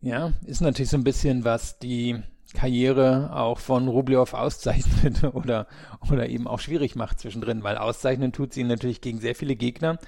[0.00, 5.66] Ja, ist natürlich so ein bisschen, was die Karriere auch von Rublev auszeichnet oder,
[6.10, 9.56] oder eben auch schwierig macht zwischendrin, weil auszeichnen tut sie ihn natürlich gegen sehr viele
[9.56, 9.98] Gegner,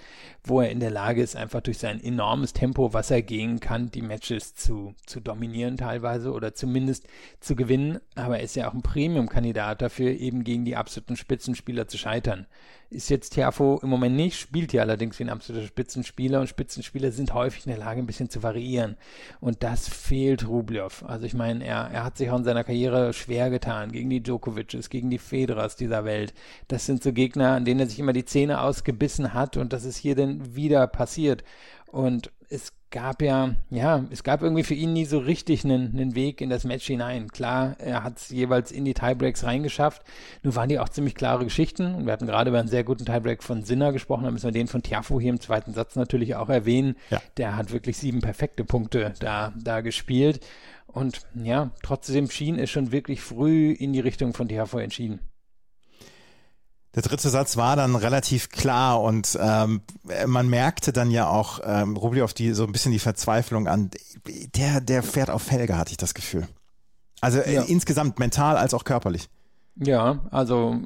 [0.42, 3.90] wo er in der Lage ist, einfach durch sein enormes Tempo, was er gehen kann,
[3.90, 7.06] die Matches zu, zu dominieren teilweise oder zumindest
[7.40, 8.00] zu gewinnen.
[8.16, 12.46] Aber er ist ja auch ein Premium-Kandidat dafür, eben gegen die absoluten Spitzenspieler zu scheitern.
[12.92, 17.10] Ist jetzt Tiafo im Moment nicht, spielt hier allerdings wie ein absoluter Spitzenspieler und Spitzenspieler
[17.10, 18.96] sind häufig in der Lage, ein bisschen zu variieren.
[19.40, 21.02] Und das fehlt Rublev.
[21.06, 24.22] Also ich meine, er, er hat sich auch in seiner Karriere schwer getan gegen die
[24.22, 26.34] Djokovic's, gegen die Federers dieser Welt.
[26.68, 29.84] Das sind so Gegner, an denen er sich immer die Zähne ausgebissen hat und das
[29.84, 31.44] ist hier dann wieder passiert.
[31.92, 36.14] Und es gab ja, ja, es gab irgendwie für ihn nie so richtig einen, einen
[36.14, 37.28] Weg in das Match hinein.
[37.30, 40.02] Klar, er hat es jeweils in die Tiebreaks reingeschafft.
[40.42, 41.94] Nur waren die auch ziemlich klare Geschichten.
[41.94, 44.24] Und wir hatten gerade über einen sehr guten Tiebreak von Sinner gesprochen.
[44.24, 46.96] Da müssen wir den von Tiafo hier im zweiten Satz natürlich auch erwähnen.
[47.10, 47.20] Ja.
[47.36, 50.40] Der hat wirklich sieben perfekte Punkte da, da gespielt.
[50.86, 55.20] Und ja, trotzdem schien es schon wirklich früh in die Richtung von Tiafo entschieden.
[56.94, 59.80] Der dritte Satz war dann relativ klar und ähm,
[60.26, 63.90] man merkte dann ja auch ähm, Rublev die so ein bisschen die Verzweiflung an.
[64.54, 66.46] Der, der fährt auf Felge, hatte ich das Gefühl.
[67.22, 67.62] Also äh, ja.
[67.62, 69.30] insgesamt mental als auch körperlich.
[69.76, 70.78] Ja, also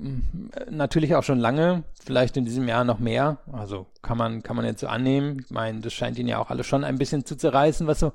[0.53, 3.39] äh, natürlich auch schon lange, vielleicht in diesem Jahr noch mehr.
[3.51, 5.41] Also kann man kann man jetzt so annehmen.
[5.45, 8.13] Ich meine, das scheint ihn ja auch alles schon ein bisschen zu zerreißen, was so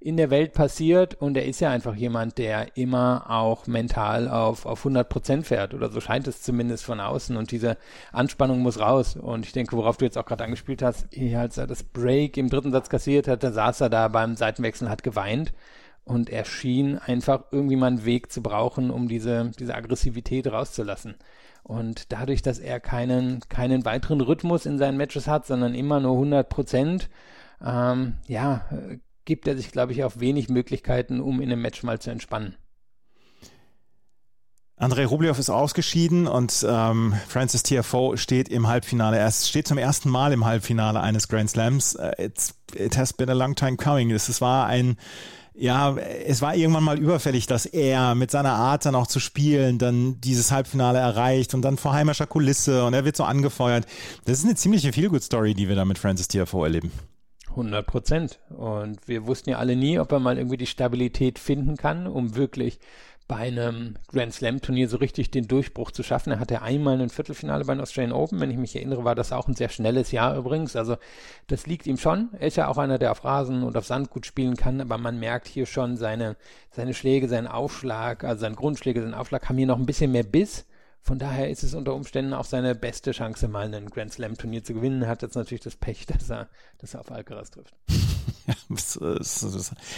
[0.00, 4.64] in der Welt passiert und er ist ja einfach jemand, der immer auch mental auf,
[4.64, 7.76] auf 100 Prozent fährt oder so scheint es zumindest von außen und diese
[8.12, 11.66] Anspannung muss raus und ich denke, worauf du jetzt auch gerade angespielt hast, als er
[11.66, 15.52] das Break im dritten Satz kassiert hat, da saß er da beim Seitenwechsel, hat geweint
[16.04, 21.16] und er schien einfach irgendwie mal einen Weg zu brauchen, um diese, diese Aggressivität rauszulassen.
[21.64, 26.12] Und dadurch, dass er keinen, keinen weiteren Rhythmus in seinen Matches hat, sondern immer nur
[26.12, 27.10] 100 Prozent,
[27.62, 28.64] ähm, ja,
[29.28, 32.56] gibt er sich, glaube ich, auf wenig Möglichkeiten, um in einem Match mal zu entspannen.
[34.74, 39.18] Andrei Rublev ist ausgeschieden und ähm, Francis TFO steht im Halbfinale.
[39.18, 41.94] Er steht zum ersten Mal im Halbfinale eines Grand Slams.
[41.94, 44.10] Uh, it's, it has been a long time coming.
[44.12, 44.96] Es war ein,
[45.52, 49.76] ja, es war irgendwann mal überfällig, dass er mit seiner Art dann auch zu spielen
[49.78, 53.84] dann dieses Halbfinale erreicht und dann vor heimischer Kulisse und er wird so angefeuert.
[54.24, 56.92] Das ist eine ziemliche Feelgood-Story, die wir da mit Francis TFO erleben.
[57.58, 58.38] 100 Prozent.
[58.50, 62.36] Und wir wussten ja alle nie, ob er mal irgendwie die Stabilität finden kann, um
[62.36, 62.78] wirklich
[63.28, 66.32] bei einem Grand Slam Turnier so richtig den Durchbruch zu schaffen.
[66.32, 68.40] Er hatte einmal ein Viertelfinale bei den Australian Open.
[68.40, 70.76] Wenn ich mich erinnere, war das auch ein sehr schnelles Jahr übrigens.
[70.76, 70.96] Also
[71.46, 72.30] das liegt ihm schon.
[72.40, 74.96] Er ist ja auch einer, der auf Rasen und auf Sand gut spielen kann, aber
[74.96, 76.36] man merkt hier schon seine,
[76.70, 80.24] seine Schläge, seinen Aufschlag, also seine Grundschläge, seinen Aufschlag haben hier noch ein bisschen mehr
[80.24, 80.64] Biss.
[81.08, 84.62] Von daher ist es unter Umständen auch seine beste Chance, mal ein Grand Slam Turnier
[84.62, 85.06] zu gewinnen.
[85.06, 87.72] Hat jetzt natürlich das Pech, dass er, dass er auf Alcaraz trifft.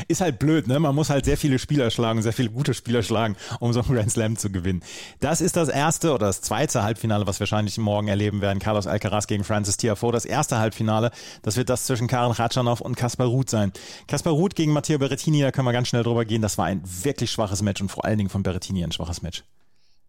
[0.06, 0.78] ist halt blöd, ne?
[0.78, 3.92] Man muss halt sehr viele Spieler schlagen, sehr viele gute Spieler schlagen, um so ein
[3.92, 4.84] Grand Slam zu gewinnen.
[5.18, 8.60] Das ist das erste oder das zweite Halbfinale, was wir wahrscheinlich morgen erleben werden.
[8.60, 10.12] Carlos Alcaraz gegen Francis Tiafoe.
[10.12, 11.10] Das erste Halbfinale,
[11.42, 13.72] das wird das zwischen Karen Ratschanow und Kaspar Ruth sein.
[14.06, 16.40] Kaspar Ruth gegen Matteo Berrettini, da können wir ganz schnell drüber gehen.
[16.40, 19.42] Das war ein wirklich schwaches Match und vor allen Dingen von Berrettini ein schwaches Match.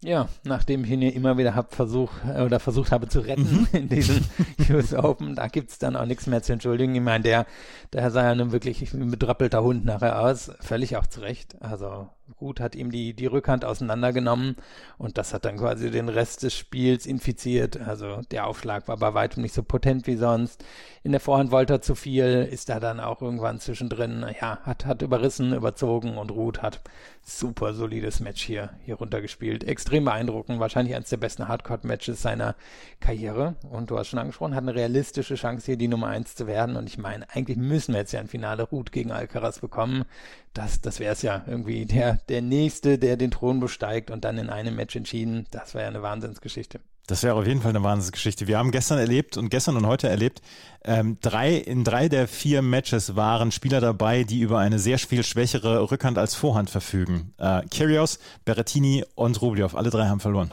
[0.04, 3.68] Ja, nachdem ich ihn immer wieder hab versucht äh, oder versucht habe zu retten mhm.
[3.78, 4.24] in diesem
[4.72, 6.96] US Open, da gibt's dann auch nichts mehr zu entschuldigen.
[6.96, 7.46] Ich meine, der,
[7.94, 11.56] der sah ja nun wirklich ein bedrappelter Hund nachher aus, völlig auch zurecht.
[11.62, 14.56] Also gut, hat ihm die, die Rückhand auseinandergenommen
[14.98, 17.80] und das hat dann quasi den Rest des Spiels infiziert.
[17.80, 20.64] Also der Aufschlag war bei weitem nicht so potent wie sonst.
[21.04, 24.86] In der Vorhand wollte er zu viel, ist da dann auch irgendwann zwischendrin, ja, hat,
[24.86, 26.82] hat überrissen, überzogen und Ruth hat
[27.24, 29.64] super solides Match hier, hier runtergespielt.
[29.64, 32.56] Extrem beeindruckend, wahrscheinlich eines der besten Hardcore-Matches seiner
[33.00, 33.56] Karriere.
[33.70, 36.76] Und du hast schon angesprochen, hat eine realistische Chance hier die Nummer eins zu werden.
[36.76, 40.06] Und ich meine, eigentlich müssen wir jetzt ja ein Finale Ruth gegen Alcaraz bekommen
[40.54, 44.38] das, das wäre es ja irgendwie der, der Nächste, der den Thron besteigt und dann
[44.38, 45.48] in einem Match entschieden.
[45.52, 46.80] Das wäre ja eine Wahnsinnsgeschichte.
[47.08, 48.48] Das wäre auf jeden Fall eine Wahnsinnsgeschichte.
[48.48, 50.42] Wir haben gestern erlebt und gestern und heute erlebt,
[50.86, 55.24] ähm, drei, in drei der vier Matches waren Spieler dabei, die über eine sehr viel
[55.24, 57.34] schwächere Rückhand als Vorhand verfügen.
[57.38, 60.52] Äh, Kyrgios, Berrettini und Rublev, alle drei haben verloren.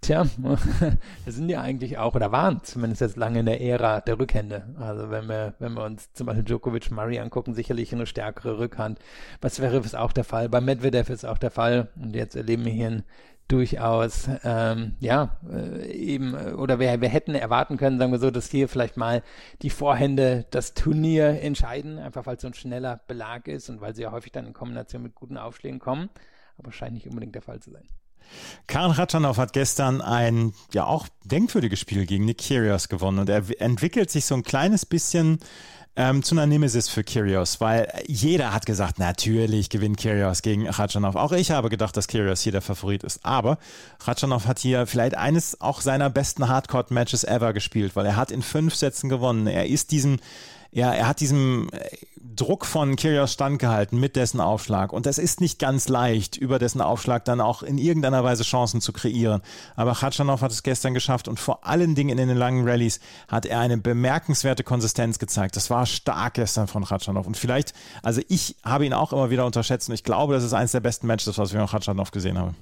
[0.00, 4.18] Tja, wir sind ja eigentlich auch, oder waren zumindest jetzt lange in der Ära der
[4.18, 4.74] Rückhände.
[4.78, 8.98] Also wenn wir, wenn wir uns zum Beispiel Djokovic Murray angucken, sicherlich eine stärkere Rückhand.
[9.42, 11.88] Bei Zverev ist auch der Fall, bei Medvedev ist auch der Fall.
[11.96, 13.02] Und jetzt erleben wir hier ein
[13.50, 18.48] durchaus, ähm, ja, äh, eben, oder wir, wir hätten erwarten können, sagen wir so, dass
[18.48, 19.22] hier vielleicht mal
[19.62, 23.94] die Vorhände das Turnier entscheiden, einfach weil es so ein schneller Belag ist und weil
[23.94, 26.10] sie ja häufig dann in Kombination mit guten Aufschlägen kommen.
[26.58, 27.84] Aber scheint nicht unbedingt der Fall zu sein.
[28.66, 33.42] Karin Ratschanow hat gestern ein ja auch denkwürdiges Spiel gegen Nick Kyrgios gewonnen und er
[33.60, 35.40] entwickelt sich so ein kleines bisschen
[35.96, 41.16] ähm, zu einer Nemesis für Kyrgios, weil jeder hat gesagt, natürlich gewinnt Kyrgios gegen Ratschanow.
[41.16, 43.24] Auch ich habe gedacht, dass Kyrgios hier der Favorit ist.
[43.24, 43.58] Aber
[44.00, 48.42] Ratschanow hat hier vielleicht eines auch seiner besten Hardcore-Matches ever gespielt, weil er hat in
[48.42, 49.46] fünf Sätzen gewonnen.
[49.46, 50.20] Er ist diesen
[50.72, 51.88] er, er hat diesem äh,
[52.36, 54.92] Druck von Kyrgios standgehalten mit dessen Aufschlag.
[54.92, 58.80] Und es ist nicht ganz leicht, über dessen Aufschlag dann auch in irgendeiner Weise Chancen
[58.80, 59.42] zu kreieren.
[59.76, 63.46] Aber Khachanov hat es gestern geschafft und vor allen Dingen in den langen Rallyes hat
[63.46, 65.56] er eine bemerkenswerte Konsistenz gezeigt.
[65.56, 67.26] Das war stark gestern von Khachanov.
[67.26, 70.52] Und vielleicht, also ich habe ihn auch immer wieder unterschätzt und ich glaube, das ist
[70.52, 72.56] eines der besten Matches, was wir von Khachanov gesehen haben.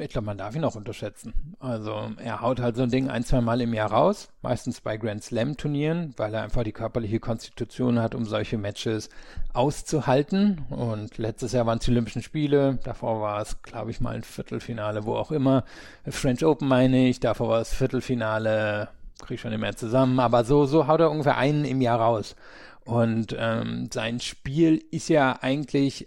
[0.00, 1.34] Ich glaube, man darf ihn auch unterschätzen.
[1.58, 4.96] Also er haut halt so ein Ding ein, zwei Mal im Jahr raus, meistens bei
[4.96, 9.10] Grand Slam Turnieren, weil er einfach die körperliche Konstitution hat, um solche Matches
[9.52, 10.64] auszuhalten.
[10.70, 14.22] Und letztes Jahr waren es die Olympischen Spiele, davor war es, glaube ich, mal ein
[14.22, 15.64] Viertelfinale, wo auch immer.
[16.06, 20.66] French Open meine ich, davor war es Viertelfinale, kriege ich schon mehr zusammen, aber so,
[20.66, 22.36] so haut er ungefähr einen im Jahr raus.
[22.84, 26.06] Und ähm, sein Spiel ist ja eigentlich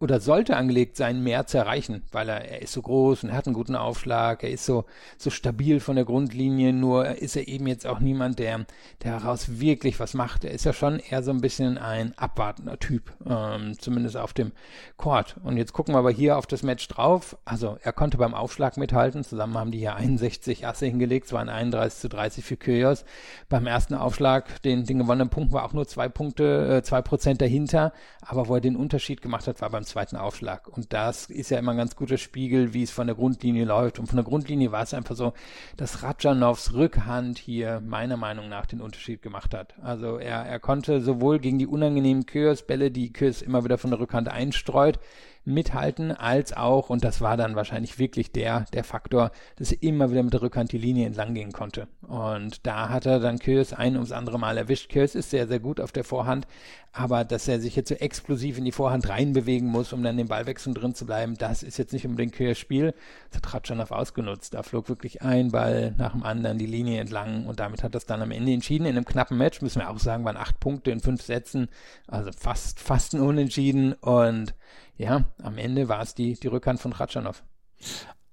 [0.00, 3.46] oder sollte angelegt sein, mehr zu erreichen, weil er, er ist so groß und hat
[3.46, 4.84] einen guten Aufschlag, er ist so,
[5.16, 8.66] so stabil von der Grundlinie, nur ist er eben jetzt auch niemand, der,
[9.02, 10.44] der daraus wirklich was macht.
[10.44, 14.52] Er ist ja schon eher so ein bisschen ein abwartender Typ, ähm, zumindest auf dem
[14.96, 15.36] Court.
[15.42, 17.36] Und jetzt gucken wir aber hier auf das Match drauf.
[17.44, 21.48] Also er konnte beim Aufschlag mithalten, zusammen haben die hier 61 Asse hingelegt, es waren
[21.48, 23.04] 31 zu 30 für Kyrgios.
[23.48, 27.40] Beim ersten Aufschlag, den, den gewonnenen Punkt war auch nur zwei Punkte, äh, zwei Prozent
[27.40, 30.68] dahinter, aber wo er den Unterschied gemacht hat, war beim zweiten Aufschlag.
[30.68, 33.98] Und das ist ja immer ein ganz guter Spiegel, wie es von der Grundlinie läuft.
[33.98, 35.32] Und von der Grundlinie war es einfach so,
[35.76, 39.74] dass Rajanovs Rückhand hier meiner Meinung nach den Unterschied gemacht hat.
[39.82, 44.00] Also er, er konnte sowohl gegen die unangenehmen Körs-Bälle, die Körs immer wieder von der
[44.00, 44.98] Rückhand einstreut,
[45.44, 50.10] mithalten, als auch, und das war dann wahrscheinlich wirklich der, der Faktor, dass er immer
[50.10, 51.88] wieder mit der Rückhand die Linie entlang gehen konnte.
[52.06, 54.90] Und da hat er dann Kyrgios ein ums andere Mal erwischt.
[54.90, 56.46] Kyrgios ist sehr, sehr gut auf der Vorhand,
[56.92, 60.28] aber dass er sich jetzt so explosiv in die Vorhand reinbewegen muss, um dann den
[60.28, 62.94] Ballwechsel drin zu bleiben, das ist jetzt nicht unbedingt Kyrgios Spiel.
[63.30, 64.54] Das hat Ratschanow ausgenutzt.
[64.54, 68.06] Da flog wirklich ein Ball nach dem anderen die Linie entlang und damit hat das
[68.06, 68.86] dann am Ende entschieden.
[68.86, 71.68] In einem knappen Match, müssen wir auch sagen, waren acht Punkte in fünf Sätzen,
[72.06, 74.54] also fast, fast ein Unentschieden und
[74.98, 77.42] ja, am Ende war es die, die Rückhand von Ratschanow.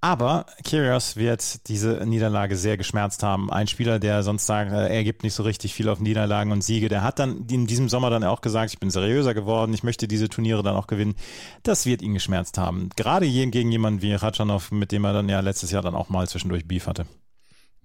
[0.02, 3.50] Aber Kyrgios wird diese Niederlage sehr geschmerzt haben.
[3.50, 6.62] Ein Spieler, der sonst sagt, äh, er gibt nicht so richtig viel auf Niederlagen und
[6.62, 9.82] Siege, der hat dann in diesem Sommer dann auch gesagt, ich bin seriöser geworden, ich
[9.82, 11.16] möchte diese Turniere dann auch gewinnen.
[11.62, 12.90] Das wird ihn geschmerzt haben.
[12.94, 16.28] Gerade gegen jemanden wie Ratschanow, mit dem er dann ja letztes Jahr dann auch mal
[16.28, 17.06] zwischendurch Beef hatte.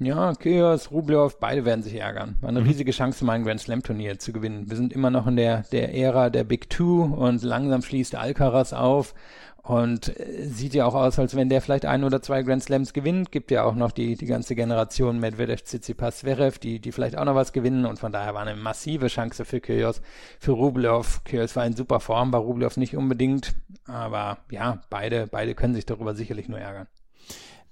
[0.04, 2.36] Ja, Kyrgios, Rublev, beide werden sich ärgern.
[2.42, 2.66] War eine mhm.
[2.66, 4.68] riesige Chance, mal ein Grand Slam Turnier zu gewinnen.
[4.68, 8.74] Wir sind immer noch in der, der Ära der Big Two und langsam schließt Alcaraz
[8.74, 9.14] auf
[9.62, 12.94] und äh, sieht ja auch aus, als wenn der vielleicht ein oder zwei Grand Slams
[12.94, 13.32] gewinnt.
[13.32, 17.26] Gibt ja auch noch die, die ganze Generation Medvedev, Tsitsipas, Zverev, die, die vielleicht auch
[17.26, 20.02] noch was gewinnen und von daher war eine massive Chance für Kyrgios,
[20.40, 21.24] für Rublev.
[21.26, 23.54] Kyrgios war in super Form, war Rublev nicht unbedingt,
[23.86, 26.88] aber ja, beide, beide können sich darüber sicherlich nur ärgern.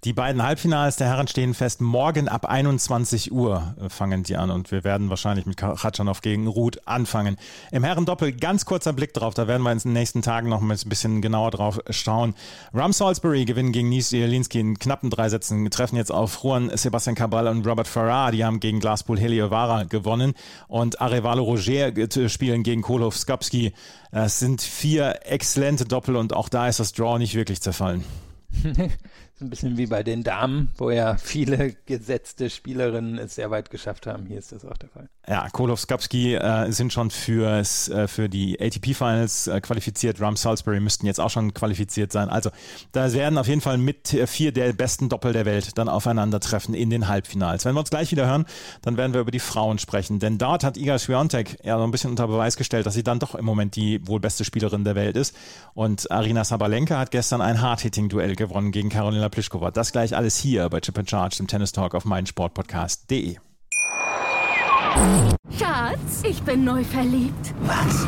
[0.06, 1.82] Die beiden Halbfinals der Herren stehen fest.
[1.82, 6.88] Morgen ab 21 Uhr fangen die an und wir werden wahrscheinlich mit Khatschanov gegen Ruth
[6.88, 7.36] anfangen.
[7.74, 10.70] Im Herrendoppel ganz kurzer Blick drauf, da werden wir in den nächsten Tagen noch ein
[10.86, 12.34] bisschen genauer drauf schauen.
[12.74, 16.72] Ram Salisbury gewinnen gegen Nies Jelinski in knappen drei Sätzen, Wir treffen jetzt auf Juan
[16.74, 20.34] Sebastian Cabral und Robert Farrar, die haben gegen Glaspool Heliovara gewonnen
[20.70, 21.92] und Arevalo Roger
[22.30, 23.74] spielen gegen Kolov Skapski.
[24.12, 28.06] Es sind vier exzellente Doppel und auch da ist das Draw nicht wirklich zerfallen.
[29.42, 34.08] ein bisschen wie bei den Damen, wo ja viele gesetzte Spielerinnen es sehr weit geschafft
[34.08, 34.26] haben.
[34.26, 35.10] Hier ist das auch der Fall.
[35.28, 40.20] Ja, Kolov Skapski äh, sind schon fürs, äh, für die ATP-Finals äh, qualifiziert.
[40.20, 42.30] Ram Salisbury müssten jetzt auch schon qualifiziert sein.
[42.30, 42.50] Also
[42.92, 46.74] da werden auf jeden Fall mit äh, vier der besten Doppel der Welt dann aufeinandertreffen
[46.74, 47.66] in den Halbfinals.
[47.66, 48.46] Wenn wir uns gleich wieder hören,
[48.82, 50.20] dann werden wir über die Frauen sprechen.
[50.20, 53.20] Denn dort hat Iga Swiatek ja so ein bisschen unter Beweis gestellt, dass sie dann
[53.20, 55.36] doch im Moment die wohl beste Spielerin der Welt ist.
[55.76, 59.72] Und Arina Sabalenka hat gestern ein Hard-Hitting-Duell gewonnen gegen Carolina Pliskova.
[59.72, 63.38] Das gleich alles hier bei Chip and Charge, dem Tennis Talk auf meinsportpodcast.de.
[65.58, 67.54] Schatz, ich bin neu verliebt.
[67.62, 68.06] Was?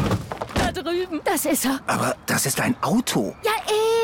[0.55, 1.21] Da drüben.
[1.23, 1.79] Das ist er.
[1.87, 3.35] Aber das ist ein Auto.
[3.43, 3.51] Ja,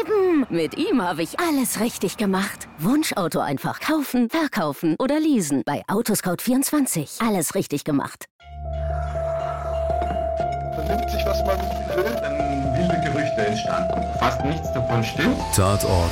[0.01, 0.45] eben.
[0.49, 2.67] Mit ihm habe ich alles richtig gemacht.
[2.79, 5.63] Wunschauto einfach kaufen, verkaufen oder leasen.
[5.65, 7.25] Bei Autoscout24.
[7.25, 8.25] Alles richtig gemacht.
[10.75, 11.57] Vernimmt sich, was man
[11.95, 14.01] will, dann wilde Gerüchte entstanden.
[14.19, 15.37] Fast nichts davon stimmt.
[15.55, 16.11] Tatort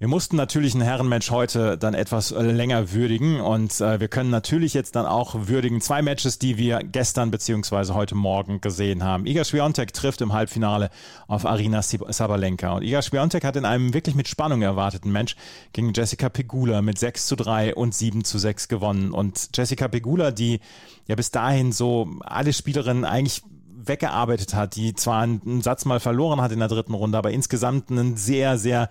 [0.00, 4.30] Wir mussten natürlich ein Herrenmatch heute dann etwas äh, länger würdigen und äh, wir können
[4.30, 9.26] natürlich jetzt dann auch würdigen zwei Matches, die wir gestern beziehungsweise heute Morgen gesehen haben.
[9.26, 10.88] Iga Swiatek trifft im Halbfinale
[11.28, 15.36] auf Arina Sabalenka und Iga Swiatek hat in einem wirklich mit Spannung erwarteten Match
[15.74, 20.30] gegen Jessica Pegula mit 6 zu 3 und 7 zu 6 gewonnen und Jessica Pegula,
[20.30, 20.60] die
[21.08, 23.42] ja bis dahin so alle Spielerinnen eigentlich
[23.76, 27.90] weggearbeitet hat, die zwar einen Satz mal verloren hat in der dritten Runde, aber insgesamt
[27.90, 28.88] einen sehr, sehr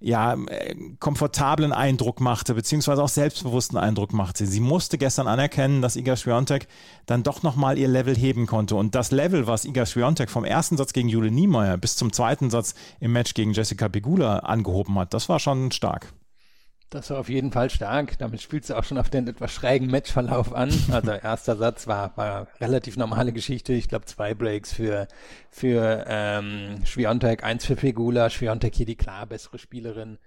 [0.00, 4.46] ja, äh, komfortablen Eindruck machte, beziehungsweise auch selbstbewussten Eindruck machte.
[4.46, 6.68] Sie musste gestern anerkennen, dass Iga Swiatek
[7.06, 8.76] dann doch nochmal ihr Level heben konnte.
[8.76, 12.50] Und das Level, was Iga Swiatek vom ersten Satz gegen Jule Niemeyer bis zum zweiten
[12.50, 16.12] Satz im Match gegen Jessica Pegula angehoben hat, das war schon stark.
[16.90, 18.16] Das war auf jeden Fall stark.
[18.18, 20.72] Damit spielst du auch schon auf den etwas schrägen Matchverlauf an.
[20.92, 23.72] Also erster Satz war, war relativ normale Geschichte.
[23.72, 25.08] Ich glaube zwei Breaks für
[25.50, 28.30] für ähm, Schwiontek, eins für Pegula.
[28.30, 30.18] Schwiontek hier die klar bessere Spielerin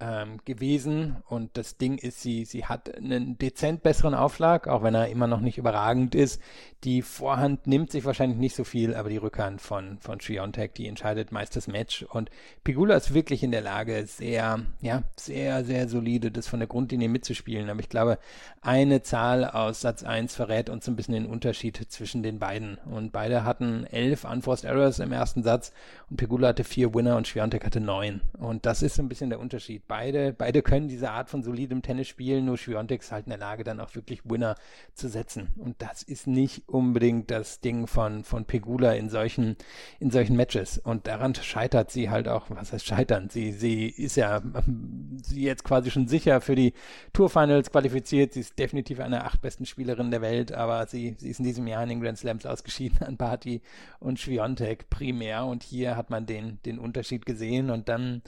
[0.00, 1.16] ähm, gewesen.
[1.28, 5.26] Und das Ding ist, sie, sie hat einen dezent besseren Aufschlag, auch wenn er immer
[5.26, 6.40] noch nicht überragend ist.
[6.84, 10.86] Die Vorhand nimmt sich wahrscheinlich nicht so viel, aber die Rückhand von, von Schwiontek, die
[10.86, 12.02] entscheidet meist das Match.
[12.02, 12.30] Und
[12.64, 17.08] Pigula ist wirklich in der Lage, sehr, ja, sehr, sehr solide das von der Grundlinie
[17.08, 18.18] mitzuspielen, aber ich glaube,
[18.60, 22.78] eine Zahl aus Satz 1 verrät uns ein bisschen den Unterschied zwischen den beiden.
[22.78, 25.72] Und beide hatten elf Unforced Errors im ersten Satz
[26.10, 28.20] und Pegula hatte vier Winner und Schwiontek hatte neun.
[28.38, 32.08] Und das ist ein bisschen der Unterschied beide, beide können diese Art von solidem Tennis
[32.08, 34.56] spielen, nur Schwiontek ist halt in der Lage, dann auch wirklich Winner
[34.94, 35.48] zu setzen.
[35.56, 39.56] Und das ist nicht unbedingt das Ding von, von Pegula in solchen,
[40.00, 40.78] in solchen Matches.
[40.78, 43.28] Und daran scheitert sie halt auch, was heißt scheitern?
[43.30, 44.42] Sie, sie ist ja,
[45.22, 46.72] sie jetzt quasi schon sicher für die
[47.12, 48.32] Tourfinals qualifiziert.
[48.32, 51.66] Sie ist definitiv eine acht besten Spielerin der Welt, aber sie, sie ist in diesem
[51.66, 53.62] Jahr in den Grand Slams ausgeschieden an Party
[54.00, 55.44] und Schwiontek primär.
[55.44, 58.22] Und hier hat man den, den Unterschied gesehen und dann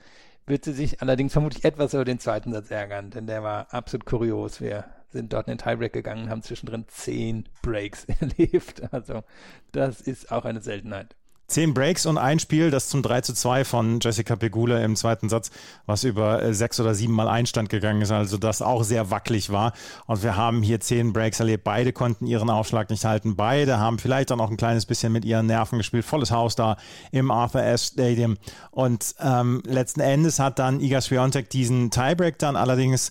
[0.48, 4.06] wird sie sich allerdings vermutlich etwas über den zweiten Satz ärgern, denn der war absolut
[4.06, 4.60] kurios.
[4.60, 8.92] Wir sind dort in den Tiebreak gegangen, haben zwischendrin zehn Breaks erlebt.
[8.92, 9.24] Also
[9.72, 11.16] das ist auch eine Seltenheit.
[11.50, 15.30] Zehn Breaks und ein Spiel, das zum 3 zu 2 von Jessica Pegula im zweiten
[15.30, 15.50] Satz,
[15.86, 19.48] was über äh, sechs oder sieben Mal Einstand gegangen ist, also das auch sehr wackelig
[19.48, 19.72] war.
[20.04, 21.64] Und wir haben hier zehn Breaks erlebt.
[21.64, 23.34] Beide konnten ihren Aufschlag nicht halten.
[23.34, 26.04] Beide haben vielleicht auch noch ein kleines bisschen mit ihren Nerven gespielt.
[26.04, 26.76] Volles Haus da
[27.12, 27.86] im Arthur S.
[27.86, 28.36] Stadium.
[28.70, 33.10] Und ähm, letzten Endes hat dann Iga Swiatek diesen Tiebreak dann allerdings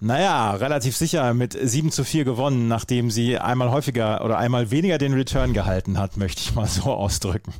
[0.00, 4.98] naja, relativ sicher mit 7 zu 4 gewonnen, nachdem sie einmal häufiger oder einmal weniger
[4.98, 7.52] den Return gehalten hat, möchte ich mal so ausdrücken.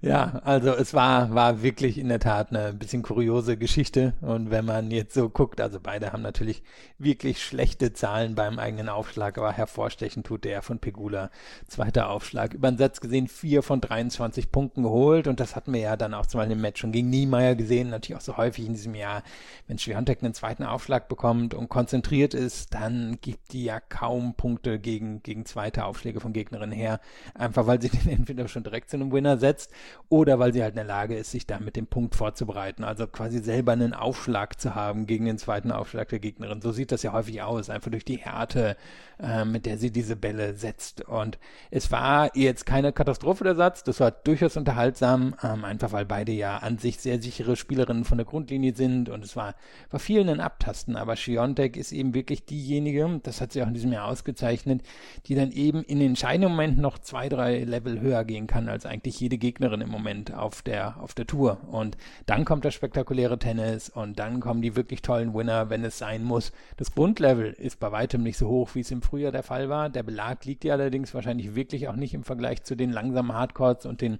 [0.00, 4.14] Ja, also es war, war wirklich in der Tat eine bisschen kuriose Geschichte.
[4.20, 6.62] Und wenn man jetzt so guckt, also beide haben natürlich
[6.98, 11.30] wirklich schlechte Zahlen beim eigenen Aufschlag, aber hervorstechend tut der von Pegula.
[11.68, 12.54] Zweiter Aufschlag.
[12.54, 15.26] Über den Satz gesehen, vier von 23 Punkten geholt.
[15.26, 17.90] Und das hatten wir ja dann auch zum Beispiel im Match schon gegen Niemeyer gesehen.
[17.90, 19.22] Natürlich auch so häufig in diesem Jahr.
[19.66, 24.78] Wenn Schwiontek einen zweiten Aufschlag bekommt und konzentriert ist, dann gibt die ja kaum Punkte
[24.78, 27.00] gegen, gegen zweite Aufschläge von Gegnerinnen her.
[27.34, 29.70] Einfach weil sie den entweder schon direkt zu einem Winner setzt
[30.08, 32.84] oder weil sie halt in der Lage ist, sich da mit dem Punkt vorzubereiten.
[32.84, 36.60] Also quasi selber einen Aufschlag zu haben gegen den zweiten Aufschlag der Gegnerin.
[36.60, 38.76] So sieht das ja häufig aus, einfach durch die Härte,
[39.20, 41.02] äh, mit der sie diese Bälle setzt.
[41.02, 41.38] Und
[41.70, 46.32] es war jetzt keine Katastrophe der Satz, das war durchaus unterhaltsam, ähm, einfach weil beide
[46.32, 49.54] ja an sich sehr sichere Spielerinnen von der Grundlinie sind und es war,
[49.90, 53.74] war vielen ein Abtasten, aber Schiontek ist eben wirklich diejenige, das hat sie auch in
[53.74, 54.82] diesem Jahr ausgezeichnet,
[55.26, 58.86] die dann eben in den entscheidenden Momenten noch zwei, drei Level höher gehen kann als
[58.86, 61.58] eigentlich jede Gegnerin im Moment auf der, auf der Tour.
[61.70, 61.96] Und
[62.26, 66.24] dann kommt das spektakuläre Tennis und dann kommen die wirklich tollen Winner, wenn es sein
[66.24, 66.52] muss.
[66.76, 69.90] Das Grundlevel ist bei weitem nicht so hoch, wie es im Frühjahr der Fall war.
[69.90, 73.86] Der Belag liegt ja allerdings wahrscheinlich wirklich auch nicht im Vergleich zu den langsamen Hardcourts
[73.86, 74.18] und den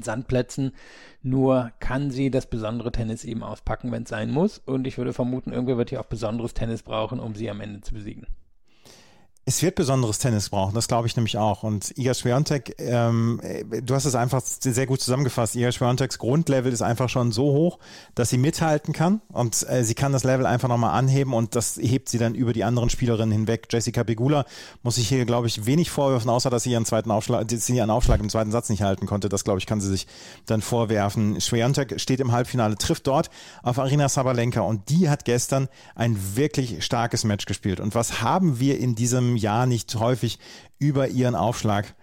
[0.00, 0.72] Sandplätzen.
[1.22, 4.58] Nur kann sie das besondere Tennis eben auspacken, wenn es sein muss.
[4.58, 7.80] Und ich würde vermuten, irgendwer wird hier auch besonderes Tennis brauchen, um sie am Ende
[7.80, 8.26] zu besiegen.
[9.46, 11.64] Es wird besonderes Tennis brauchen, das glaube ich nämlich auch.
[11.64, 13.42] Und Iga Swiatek, ähm,
[13.82, 15.54] du hast es einfach sehr gut zusammengefasst.
[15.54, 17.78] Iga Swiateks Grundlevel ist einfach schon so hoch,
[18.14, 21.76] dass sie mithalten kann und äh, sie kann das Level einfach nochmal anheben und das
[21.76, 23.66] hebt sie dann über die anderen Spielerinnen hinweg.
[23.70, 24.46] Jessica Pegula
[24.82, 27.90] muss sich hier, glaube ich, wenig vorwerfen, außer dass sie ihren zweiten Aufschlag, sie ihren
[27.90, 29.28] Aufschlag im zweiten Satz nicht halten konnte.
[29.28, 30.06] Das, glaube ich, kann sie sich
[30.46, 31.38] dann vorwerfen.
[31.38, 33.28] Swiatek steht im Halbfinale, trifft dort
[33.62, 37.78] auf Arina Sabalenka und die hat gestern ein wirklich starkes Match gespielt.
[37.78, 40.38] Und was haben wir in diesem Jahr nicht häufig
[40.78, 41.94] über ihren Aufschlag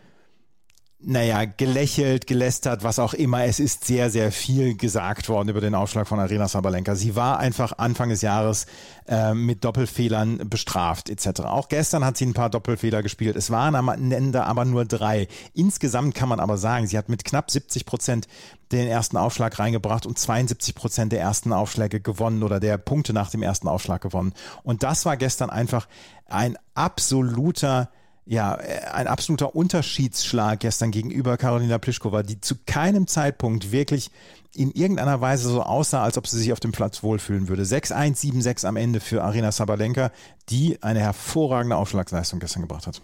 [1.03, 3.43] naja, gelächelt, gelästert, was auch immer.
[3.45, 6.95] Es ist sehr, sehr viel gesagt worden über den Aufschlag von Arena Sabalenka.
[6.95, 8.67] Sie war einfach Anfang des Jahres
[9.07, 11.41] äh, mit Doppelfehlern bestraft etc.
[11.41, 13.35] Auch gestern hat sie ein paar Doppelfehler gespielt.
[13.35, 15.27] Es waren am Ende aber nur drei.
[15.53, 18.27] Insgesamt kann man aber sagen, sie hat mit knapp 70 Prozent
[18.71, 23.31] den ersten Aufschlag reingebracht und 72 Prozent der ersten Aufschläge gewonnen oder der Punkte nach
[23.31, 24.33] dem ersten Aufschlag gewonnen.
[24.63, 25.87] Und das war gestern einfach
[26.27, 27.89] ein absoluter
[28.31, 28.53] ja,
[28.93, 34.09] ein absoluter Unterschiedsschlag gestern gegenüber Karolina Pliskova, die zu keinem Zeitpunkt wirklich
[34.55, 37.63] in irgendeiner Weise so aussah, als ob sie sich auf dem Platz wohlfühlen würde.
[37.63, 40.11] 6-1, 7-6 am Ende für Arina Sabalenka,
[40.47, 43.01] die eine hervorragende Aufschlagsleistung gestern gebracht hat.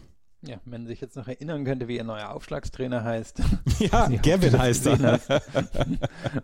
[0.47, 3.41] Ja, wenn sich jetzt noch erinnern könnte, wie ihr neuer Aufschlagstrainer heißt.
[3.79, 5.19] Ja, Gavin heißt er.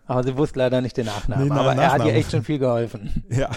[0.06, 1.48] Aber sie wusste leider nicht den Nachnamen.
[1.48, 3.24] Nee, aber er hat ihr echt schon viel geholfen.
[3.28, 3.50] Ja.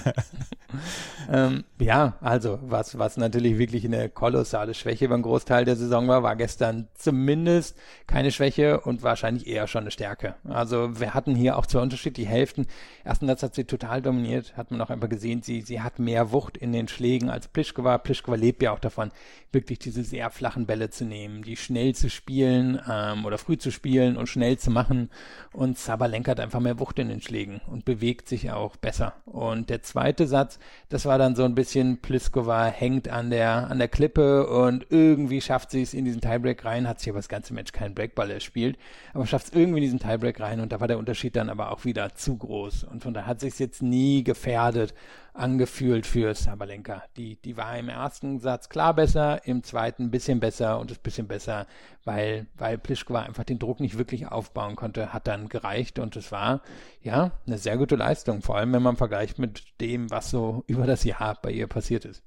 [1.32, 6.24] ähm, ja, also was, was natürlich wirklich eine kolossale Schwäche beim Großteil der Saison war,
[6.24, 7.78] war gestern zumindest
[8.08, 10.36] keine Schwäche und wahrscheinlich eher schon eine Stärke.
[10.48, 12.66] Also wir hatten hier auch zwei unterschiedliche Hälften.
[13.04, 16.32] Ersten Satz hat sie total dominiert, hat man auch einfach gesehen, sie, sie hat mehr
[16.32, 18.00] Wucht in den Schlägen als Plischkova.
[18.00, 19.12] Plischkova lebt ja auch davon,
[19.52, 23.72] wirklich diese sehr flachen Bälle zu nehmen, die schnell zu spielen ähm, oder früh zu
[23.72, 25.10] spielen und schnell zu machen.
[25.52, 29.14] Und Sabalenka hat einfach mehr Wucht in den Schlägen und bewegt sich auch besser.
[29.26, 30.60] Und der zweite Satz,
[30.90, 35.42] das war dann so ein bisschen, Pliskova hängt an der, an der Klippe und irgendwie
[35.42, 38.32] schafft sie es in diesen Tiebreak rein, hat sich aber das ganze Match keinen Breakball
[38.32, 38.78] erspielt,
[39.14, 41.72] aber schafft es irgendwie in diesen Tiebreak rein und da war der Unterschied dann aber
[41.72, 42.84] auch wieder zu groß.
[42.86, 44.94] Und von daher hat sich jetzt nie gefährdet
[45.38, 47.04] angefühlt für Sabalenka.
[47.16, 50.98] Die, die war im ersten Satz klar besser, im zweiten ein bisschen besser und ein
[51.02, 51.68] bisschen besser,
[52.04, 56.32] weil, weil Plischkova einfach den Druck nicht wirklich aufbauen konnte, hat dann gereicht und es
[56.32, 56.62] war,
[57.02, 60.86] ja, eine sehr gute Leistung, vor allem wenn man vergleicht mit dem, was so über
[60.86, 62.24] das Jahr bei ihr passiert ist.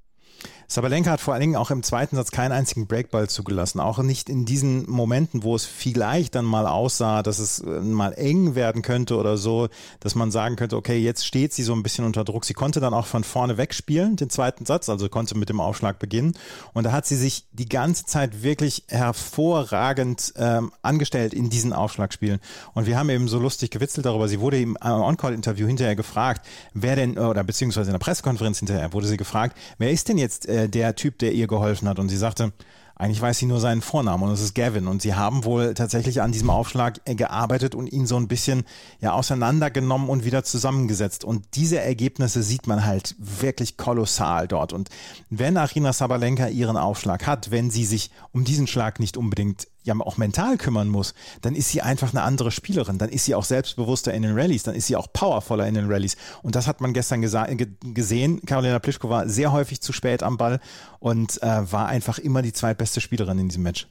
[0.70, 3.80] Sabalenka hat vor allen Dingen auch im zweiten Satz keinen einzigen Breakball zugelassen.
[3.80, 8.12] Auch nicht in diesen Momenten, wo es vielleicht dann mal aussah, dass es äh, mal
[8.12, 9.68] eng werden könnte oder so,
[9.98, 12.44] dass man sagen könnte, okay, jetzt steht sie so ein bisschen unter Druck.
[12.44, 15.98] Sie konnte dann auch von vorne wegspielen, den zweiten Satz, also konnte mit dem Aufschlag
[15.98, 16.34] beginnen.
[16.72, 22.38] Und da hat sie sich die ganze Zeit wirklich hervorragend ähm, angestellt in diesen Aufschlagspielen.
[22.74, 24.28] Und wir haben eben so lustig gewitzelt darüber.
[24.28, 29.08] Sie wurde im On-Call-Interview hinterher gefragt, wer denn, oder beziehungsweise in der Pressekonferenz hinterher wurde
[29.08, 31.98] sie gefragt, wer ist denn jetzt äh, der Typ, der ihr geholfen hat.
[31.98, 32.52] Und sie sagte,
[33.00, 34.86] eigentlich weiß sie nur seinen Vornamen und es ist Gavin.
[34.86, 38.64] Und sie haben wohl tatsächlich an diesem Aufschlag äh, gearbeitet und ihn so ein bisschen
[39.00, 41.24] ja auseinandergenommen und wieder zusammengesetzt.
[41.24, 44.74] Und diese Ergebnisse sieht man halt wirklich kolossal dort.
[44.74, 44.90] Und
[45.30, 50.04] wenn Arina Sabalenka ihren Aufschlag hat, wenn sie sich um diesen Schlag nicht unbedingt ja
[50.04, 52.98] auch mental kümmern muss, dann ist sie einfach eine andere Spielerin.
[52.98, 55.90] Dann ist sie auch selbstbewusster in den Rallyes, dann ist sie auch powervoller in den
[55.90, 56.16] Rallyes.
[56.42, 58.40] Und das hat man gestern gesehen.
[58.46, 60.60] Karolina Plischkova sehr häufig zu spät am Ball
[60.98, 63.88] und äh, war einfach immer die zweitbeste Spielerin in diesem Match.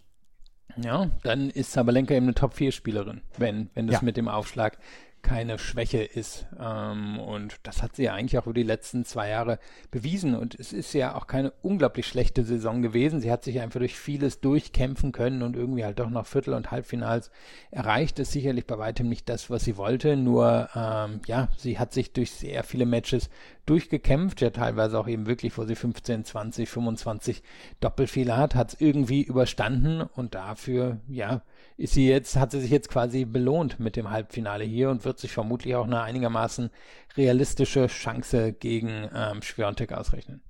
[0.77, 4.01] Ja, dann ist Sabalenka eben eine Top-4-Spielerin, wenn, wenn das ja.
[4.03, 4.77] mit dem Aufschlag
[5.21, 6.47] keine Schwäche ist.
[6.59, 9.59] Ähm, und das hat sie ja eigentlich auch über die letzten zwei Jahre
[9.91, 10.35] bewiesen.
[10.35, 13.19] Und es ist ja auch keine unglaublich schlechte Saison gewesen.
[13.21, 16.71] Sie hat sich einfach durch vieles durchkämpfen können und irgendwie halt doch noch Viertel- und
[16.71, 17.31] Halbfinals
[17.71, 18.19] erreicht.
[18.19, 20.17] Ist sicherlich bei weitem nicht das, was sie wollte.
[20.17, 23.29] Nur, ähm, ja, sie hat sich durch sehr viele Matches
[23.69, 27.43] durchgekämpft, ja teilweise auch eben wirklich, wo sie 15, 20, 25
[27.79, 31.43] Doppelfehler hat, hat es irgendwie überstanden und dafür, ja,
[31.79, 35.17] ist sie jetzt, hat sie sich jetzt quasi belohnt mit dem Halbfinale hier und wird
[35.17, 36.71] sich vermutlich auch eine einigermaßen
[37.15, 40.41] realistische Chance gegen ähm, Schwiontek ausrechnen.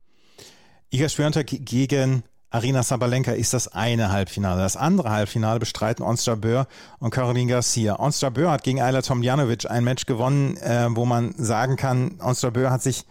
[0.90, 4.62] Iga Schwiontek gegen Arina Sabalenka ist das eine Halbfinale.
[4.62, 6.68] Das andere Halbfinale bestreiten Onstra Böhr
[6.98, 8.00] und Caroline Garcia.
[8.00, 12.50] Onstra Böhr hat gegen Ayla Tomljanovic ein Match gewonnen, äh, wo man sagen kann, Onstra
[12.50, 13.06] Böhr hat sich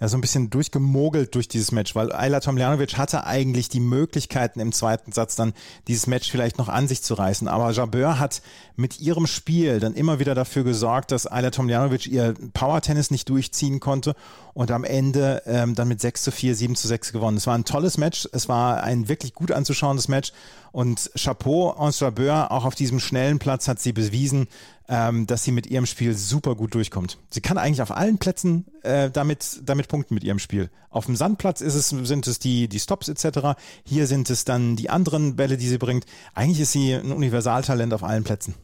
[0.00, 4.60] ja so ein bisschen durchgemogelt durch dieses Match, weil Ayla Tomljanovic hatte eigentlich die Möglichkeiten
[4.60, 5.52] im zweiten Satz dann
[5.88, 7.48] dieses Match vielleicht noch an sich zu reißen.
[7.48, 8.42] Aber Jabeur hat
[8.76, 13.80] mit ihrem Spiel dann immer wieder dafür gesorgt, dass Ayla Tomljanovic ihr Power-Tennis nicht durchziehen
[13.80, 14.14] konnte
[14.52, 17.36] und am Ende ähm, dann mit 6 zu 4, 7 zu 6 gewonnen.
[17.36, 20.32] Es war ein tolles Match, es war ein wirklich gut anzuschauendes Match
[20.72, 24.48] und Chapeau, Ons Jabeur, auch auf diesem schnellen Platz hat sie bewiesen,
[24.88, 27.18] ähm, dass sie mit ihrem Spiel super gut durchkommt.
[27.30, 30.70] Sie kann eigentlich auf allen Plätzen äh, damit, damit punkten mit ihrem Spiel.
[30.90, 33.58] Auf dem Sandplatz ist es, sind es die, die Stops etc.
[33.84, 36.04] Hier sind es dann die anderen Bälle, die sie bringt.
[36.34, 38.54] Eigentlich ist sie ein Universaltalent auf allen Plätzen.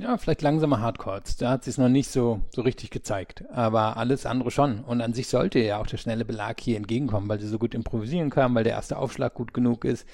[0.00, 1.36] Ja, vielleicht langsame Hardcores.
[1.36, 3.44] Da hat sie es noch nicht so, so richtig gezeigt.
[3.52, 4.80] Aber alles andere schon.
[4.80, 7.74] Und an sich sollte ja auch der schnelle Belag hier entgegenkommen, weil sie so gut
[7.74, 10.06] improvisieren kann, weil der erste Aufschlag gut genug ist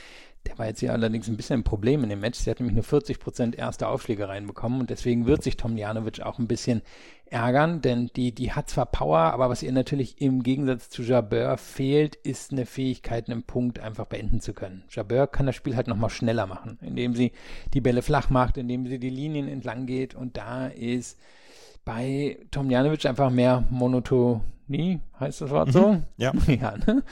[0.49, 2.39] Der war jetzt hier allerdings ein bisschen ein Problem in dem Match.
[2.39, 6.39] Sie hat nämlich nur 40 Prozent erste Aufschläge reinbekommen und deswegen wird sich Tomljanovic auch
[6.39, 6.83] ein bisschen
[7.31, 11.59] ärgern, denn die, die hat zwar Power, aber was ihr natürlich im Gegensatz zu Jabeur
[11.59, 14.85] fehlt, ist eine Fähigkeit, einen Punkt einfach beenden zu können.
[14.91, 17.33] Jabeur kann das Spiel halt nochmal schneller machen, indem sie
[17.75, 21.19] die Bälle flach macht, indem sie die Linien entlang geht und da ist
[21.89, 25.93] bei Tomljanovic einfach mehr Monotonie, heißt das Wort so?
[25.93, 26.33] Mhm, ja.
[26.47, 27.03] ja ne?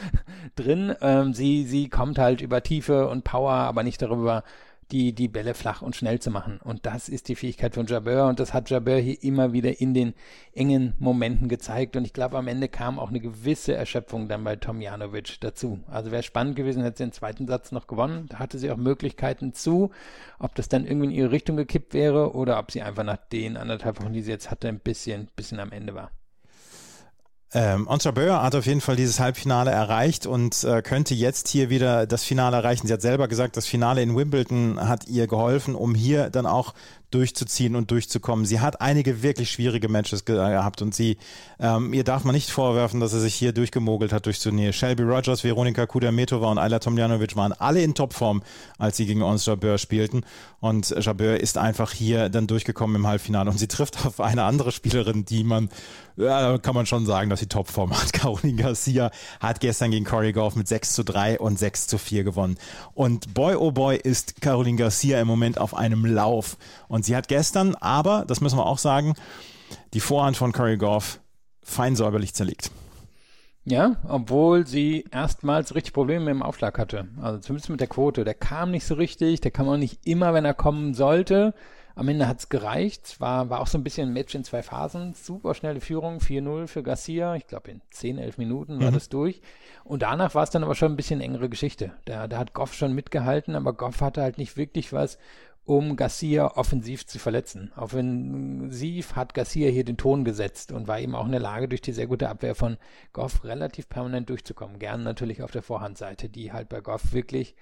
[0.54, 0.94] Drin.
[1.00, 4.44] Ähm, sie, sie kommt halt über Tiefe und Power, aber nicht darüber,
[4.92, 6.60] die, die Bälle flach und schnell zu machen.
[6.62, 9.94] Und das ist die Fähigkeit von Jabeur und das hat Jabeur hier immer wieder in
[9.94, 10.14] den
[10.52, 11.96] engen Momenten gezeigt.
[11.96, 15.80] Und ich glaube, am Ende kam auch eine gewisse Erschöpfung dann bei Tomjanovic dazu.
[15.88, 18.26] Also wäre spannend gewesen, hätte sie den zweiten Satz noch gewonnen.
[18.28, 19.90] Da hatte sie auch Möglichkeiten zu,
[20.38, 23.56] ob das dann irgendwie in ihre Richtung gekippt wäre oder ob sie einfach nach den
[23.56, 26.10] anderthalb Wochen, die sie jetzt hatte, ein bisschen, bisschen am Ende war.
[27.54, 32.06] Ähm, Entrepeur hat auf jeden Fall dieses Halbfinale erreicht und äh, könnte jetzt hier wieder
[32.06, 32.88] das Finale erreichen.
[32.88, 36.74] Sie hat selber gesagt, das Finale in Wimbledon hat ihr geholfen, um hier dann auch
[37.10, 38.44] durchzuziehen und durchzukommen.
[38.46, 41.18] Sie hat einige wirklich schwierige Matches gehabt und sie,
[41.60, 44.72] ähm, ihr darf man nicht vorwerfen, dass sie sich hier durchgemogelt hat durch Turnier.
[44.72, 48.42] Shelby Rogers, Veronika Kudermetova und Ayla Tomljanovic waren alle in Topform,
[48.78, 50.24] als sie gegen Ons Jabeur spielten
[50.66, 54.72] und Jabeur ist einfach hier dann durchgekommen im Halbfinale und sie trifft auf eine andere
[54.72, 55.68] Spielerin, die man,
[56.16, 58.12] ja, kann man schon sagen, dass sie Topform hat.
[58.12, 62.24] Caroline Garcia hat gestern gegen Corey Goff mit 6 zu 3 und 6 zu 4
[62.24, 62.58] gewonnen.
[62.94, 66.56] Und boy oh boy ist Caroline Garcia im Moment auf einem Lauf
[66.88, 69.14] und sie hat gestern, aber, das müssen wir auch sagen,
[69.92, 71.20] die Vorhand von Curry Goff
[71.62, 72.70] fein säuberlich zerlegt.
[73.68, 77.08] Ja, obwohl sie erstmals richtig Probleme im Aufschlag hatte.
[77.20, 78.22] Also zumindest mit der Quote.
[78.22, 81.52] Der kam nicht so richtig, der kam auch nicht immer, wenn er kommen sollte.
[81.96, 83.16] Am Ende hat's gereicht.
[83.18, 85.14] War, war auch so ein bisschen ein Match in zwei Phasen.
[85.14, 87.34] Super schnelle Führung, 4-0 für Garcia.
[87.34, 88.94] Ich glaube, in 10, 11 Minuten war mhm.
[88.94, 89.40] das durch.
[89.82, 91.90] Und danach war es dann aber schon ein bisschen engere Geschichte.
[92.04, 95.18] Da, da hat Goff schon mitgehalten, aber Goff hatte halt nicht wirklich was,
[95.66, 97.72] um Garcia offensiv zu verletzen.
[97.76, 101.80] Offensiv hat Garcia hier den Ton gesetzt und war eben auch in der Lage, durch
[101.80, 102.78] die sehr gute Abwehr von
[103.12, 104.78] Goff relativ permanent durchzukommen.
[104.78, 107.56] Gern natürlich auf der Vorhandseite, die halt bei Goff wirklich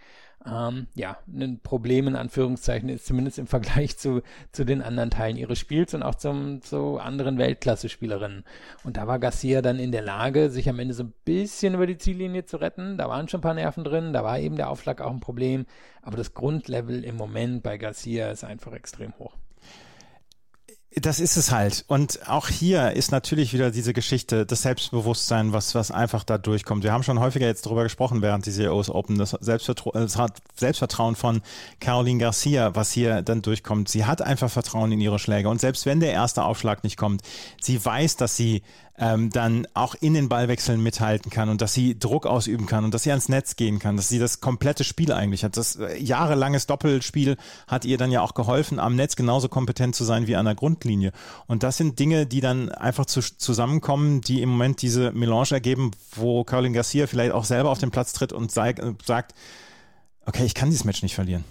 [0.47, 4.23] ähm, ja, ein Problem in Anführungszeichen ist, zumindest im Vergleich zu,
[4.53, 8.45] zu den anderen Teilen ihres Spiels und auch zum, zu anderen Weltklasse-Spielerinnen.
[8.85, 11.87] Und da war Garcia dann in der Lage, sich am Ende so ein bisschen über
[11.87, 12.99] die Ziellinie zu retten.
[12.99, 15.67] Da waren schon ein paar Nerven drin, da war eben der Aufschlag auch ein Problem.
[16.03, 19.37] Aber das Grundlevel im Moment bei Garcia ist einfach extrem hoch.
[20.97, 21.85] Das ist es halt.
[21.89, 26.85] Und auch hier ist natürlich wieder diese Geschichte, das Selbstbewusstsein, was, was einfach da durchkommt.
[26.85, 30.17] Wir haben schon häufiger jetzt darüber gesprochen während dieser US Open, das, Selbstvertra das
[30.55, 31.43] Selbstvertrauen von
[31.81, 33.89] Caroline Garcia, was hier dann durchkommt.
[33.89, 35.49] Sie hat einfach Vertrauen in ihre Schläge.
[35.49, 37.23] Und selbst wenn der erste Aufschlag nicht kommt,
[37.61, 38.63] sie weiß, dass sie
[38.97, 42.95] ähm, dann auch in den Ballwechseln mithalten kann und dass sie Druck ausüben kann und
[42.95, 45.57] dass sie ans Netz gehen kann, dass sie das komplette Spiel eigentlich hat.
[45.57, 47.37] Das äh, jahrelanges Doppelspiel
[47.67, 50.55] hat ihr dann ja auch geholfen, am Netz genauso kompetent zu sein wie an der
[50.55, 51.13] Grundlinie.
[51.47, 55.91] Und das sind Dinge, die dann einfach zu, zusammenkommen, die im Moment diese Melange ergeben,
[56.15, 58.81] wo Caroline Garcia vielleicht auch selber auf den Platz tritt und sagt,
[60.25, 61.45] okay, ich kann dieses Match nicht verlieren.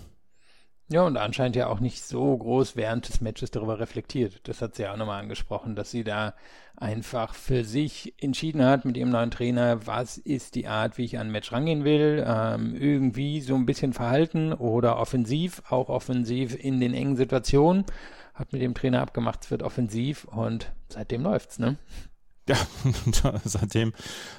[0.90, 4.42] Ja, und anscheinend ja auch nicht so groß während des Matches darüber reflektiert.
[4.44, 6.36] Das hat sie ja auch nochmal angesprochen, dass sie da
[6.76, 11.18] einfach für sich entschieden hat mit ihrem neuen Trainer, was ist die Art, wie ich
[11.18, 12.24] an ein Match rangehen will.
[12.28, 17.86] Ähm, irgendwie so ein bisschen verhalten oder offensiv, auch offensiv in den engen Situationen.
[18.34, 21.78] Hat mit dem Trainer abgemacht, es wird offensiv und seitdem läuft's, ne?
[22.50, 22.58] Ja,
[23.46, 23.94] seitdem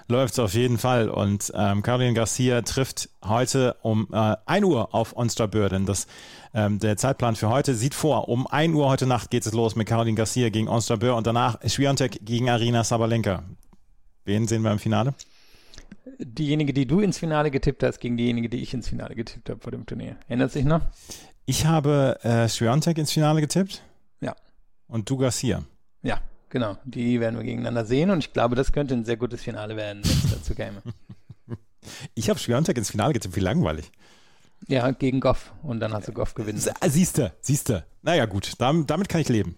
[0.09, 1.09] läuft es auf jeden Fall.
[1.09, 5.87] Und ähm, Caroline Garcia trifft heute um äh, 1 Uhr auf Onstra Börden.
[5.87, 6.07] Das,
[6.53, 9.75] ähm, der Zeitplan für heute sieht vor, um 1 Uhr heute Nacht geht es los
[9.75, 13.43] mit Caroline Garcia gegen Onstra Bör und danach Schwiontek gegen Arina Sabalenka.
[14.27, 15.15] Wen sehen wir im Finale?
[16.19, 19.61] Diejenige, die du ins Finale getippt hast, gegen diejenige, die ich ins Finale getippt habe
[19.61, 20.17] vor dem Turnier.
[20.29, 20.83] Ändert sich noch?
[21.47, 23.83] Ich habe äh, Schwiontek ins Finale getippt.
[24.21, 24.37] Ja.
[24.87, 25.65] Und du Garcia.
[26.03, 26.21] Ja,
[26.55, 29.75] Genau, die werden wir gegeneinander sehen und ich glaube, das könnte ein sehr gutes Finale
[29.75, 30.83] werden, wenn es dazu käme.
[32.15, 33.93] Ich habe Schwiontek ins Finale getippt, wie langweilig.
[34.69, 36.59] Ja, gegen Goff und dann hast du Goff gewinnen.
[36.89, 37.85] Siehste, siehste.
[38.01, 39.57] Naja gut, damit, damit kann ich leben.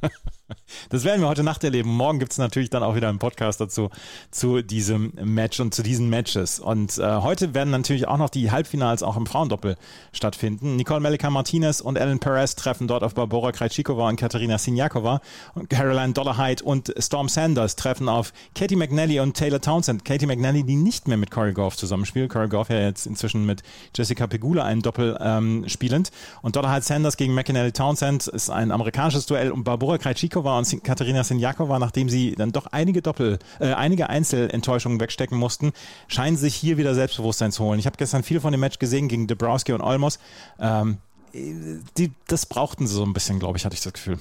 [0.90, 1.90] Das werden wir heute Nacht erleben.
[1.90, 3.90] Morgen gibt es natürlich dann auch wieder einen Podcast dazu,
[4.30, 6.60] zu diesem Match und zu diesen Matches.
[6.60, 9.76] Und äh, heute werden natürlich auch noch die Halbfinals auch im Frauendoppel
[10.12, 10.76] stattfinden.
[10.76, 15.20] Nicole Melika Martinez und Ellen Perez treffen dort auf Barbora Krejcikova und Katerina Sinjakova.
[15.54, 20.04] Und Caroline Dollarhide und Storm Sanders treffen auf Katie McNally und Taylor Townsend.
[20.04, 22.30] Katie McNally, die nicht mehr mit Corey Goff zusammenspielt.
[22.30, 23.62] Corey Goff ja jetzt inzwischen mit
[23.96, 26.10] Jessica Pegula einen Doppel ähm, spielend.
[26.42, 30.84] Und Dollarhide Sanders gegen McNally Townsend ist ein amerikanisches Duell und Barbora Krejcikova Pliskova und
[30.84, 35.72] Katerina Sinjakova, nachdem sie dann doch einige Doppel, äh, einige Einzelenttäuschungen wegstecken mussten,
[36.08, 37.78] scheinen sich hier wieder Selbstbewusstsein zu holen.
[37.78, 40.18] Ich habe gestern viel von dem Match gesehen gegen Dabrowski und Olmos.
[40.58, 40.98] Ähm,
[41.32, 44.18] die, das brauchten sie so ein bisschen, glaube ich, hatte ich das Gefühl.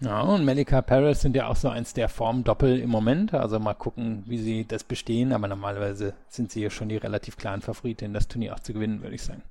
[0.00, 3.34] Ja, und Melika Paris sind ja auch so eins der Formdoppel im Moment.
[3.34, 5.32] Also mal gucken, wie sie das bestehen.
[5.32, 9.00] Aber normalerweise sind sie ja schon die relativ klaren Favoriten, das Turnier auch zu gewinnen,
[9.02, 9.42] würde ich sagen.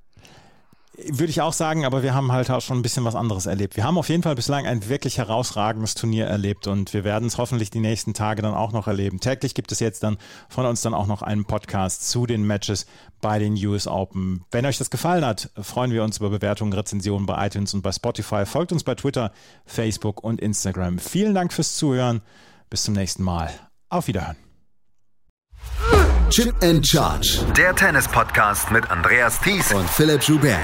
[0.94, 3.76] Würde ich auch sagen, aber wir haben halt auch schon ein bisschen was anderes erlebt.
[3.76, 7.38] Wir haben auf jeden Fall bislang ein wirklich herausragendes Turnier erlebt und wir werden es
[7.38, 9.18] hoffentlich die nächsten Tage dann auch noch erleben.
[9.18, 10.18] Täglich gibt es jetzt dann
[10.50, 12.84] von uns dann auch noch einen Podcast zu den Matches
[13.22, 14.44] bei den US Open.
[14.50, 17.92] Wenn euch das gefallen hat, freuen wir uns über Bewertungen, Rezensionen bei iTunes und bei
[17.92, 18.44] Spotify.
[18.44, 19.32] Folgt uns bei Twitter,
[19.64, 20.98] Facebook und Instagram.
[20.98, 22.20] Vielen Dank fürs Zuhören.
[22.68, 23.50] Bis zum nächsten Mal.
[23.88, 24.51] Auf Wiederhören.
[26.30, 27.40] Chip and Charge.
[27.56, 30.58] Der Tennis-Podcast mit Andreas Thies und Philipp Joubert.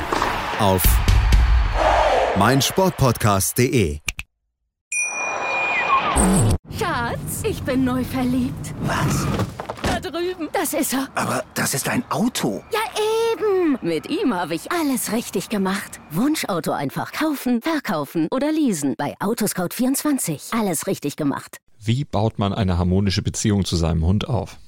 [0.59, 0.83] Auf
[2.39, 3.99] meinsportpodcast.de.
[6.79, 8.75] Schatz, ich bin neu verliebt.
[8.81, 9.27] Was?
[9.83, 10.49] Da drüben.
[10.53, 11.09] Das ist er.
[11.15, 12.63] Aber das ist ein Auto.
[12.73, 12.81] Ja,
[13.33, 13.79] eben.
[13.83, 16.01] Mit ihm habe ich alles richtig gemacht.
[16.11, 18.95] Wunschauto einfach kaufen, verkaufen oder leasen.
[18.97, 20.59] Bei Autoscout24.
[20.59, 21.59] Alles richtig gemacht.
[21.79, 24.57] Wie baut man eine harmonische Beziehung zu seinem Hund auf?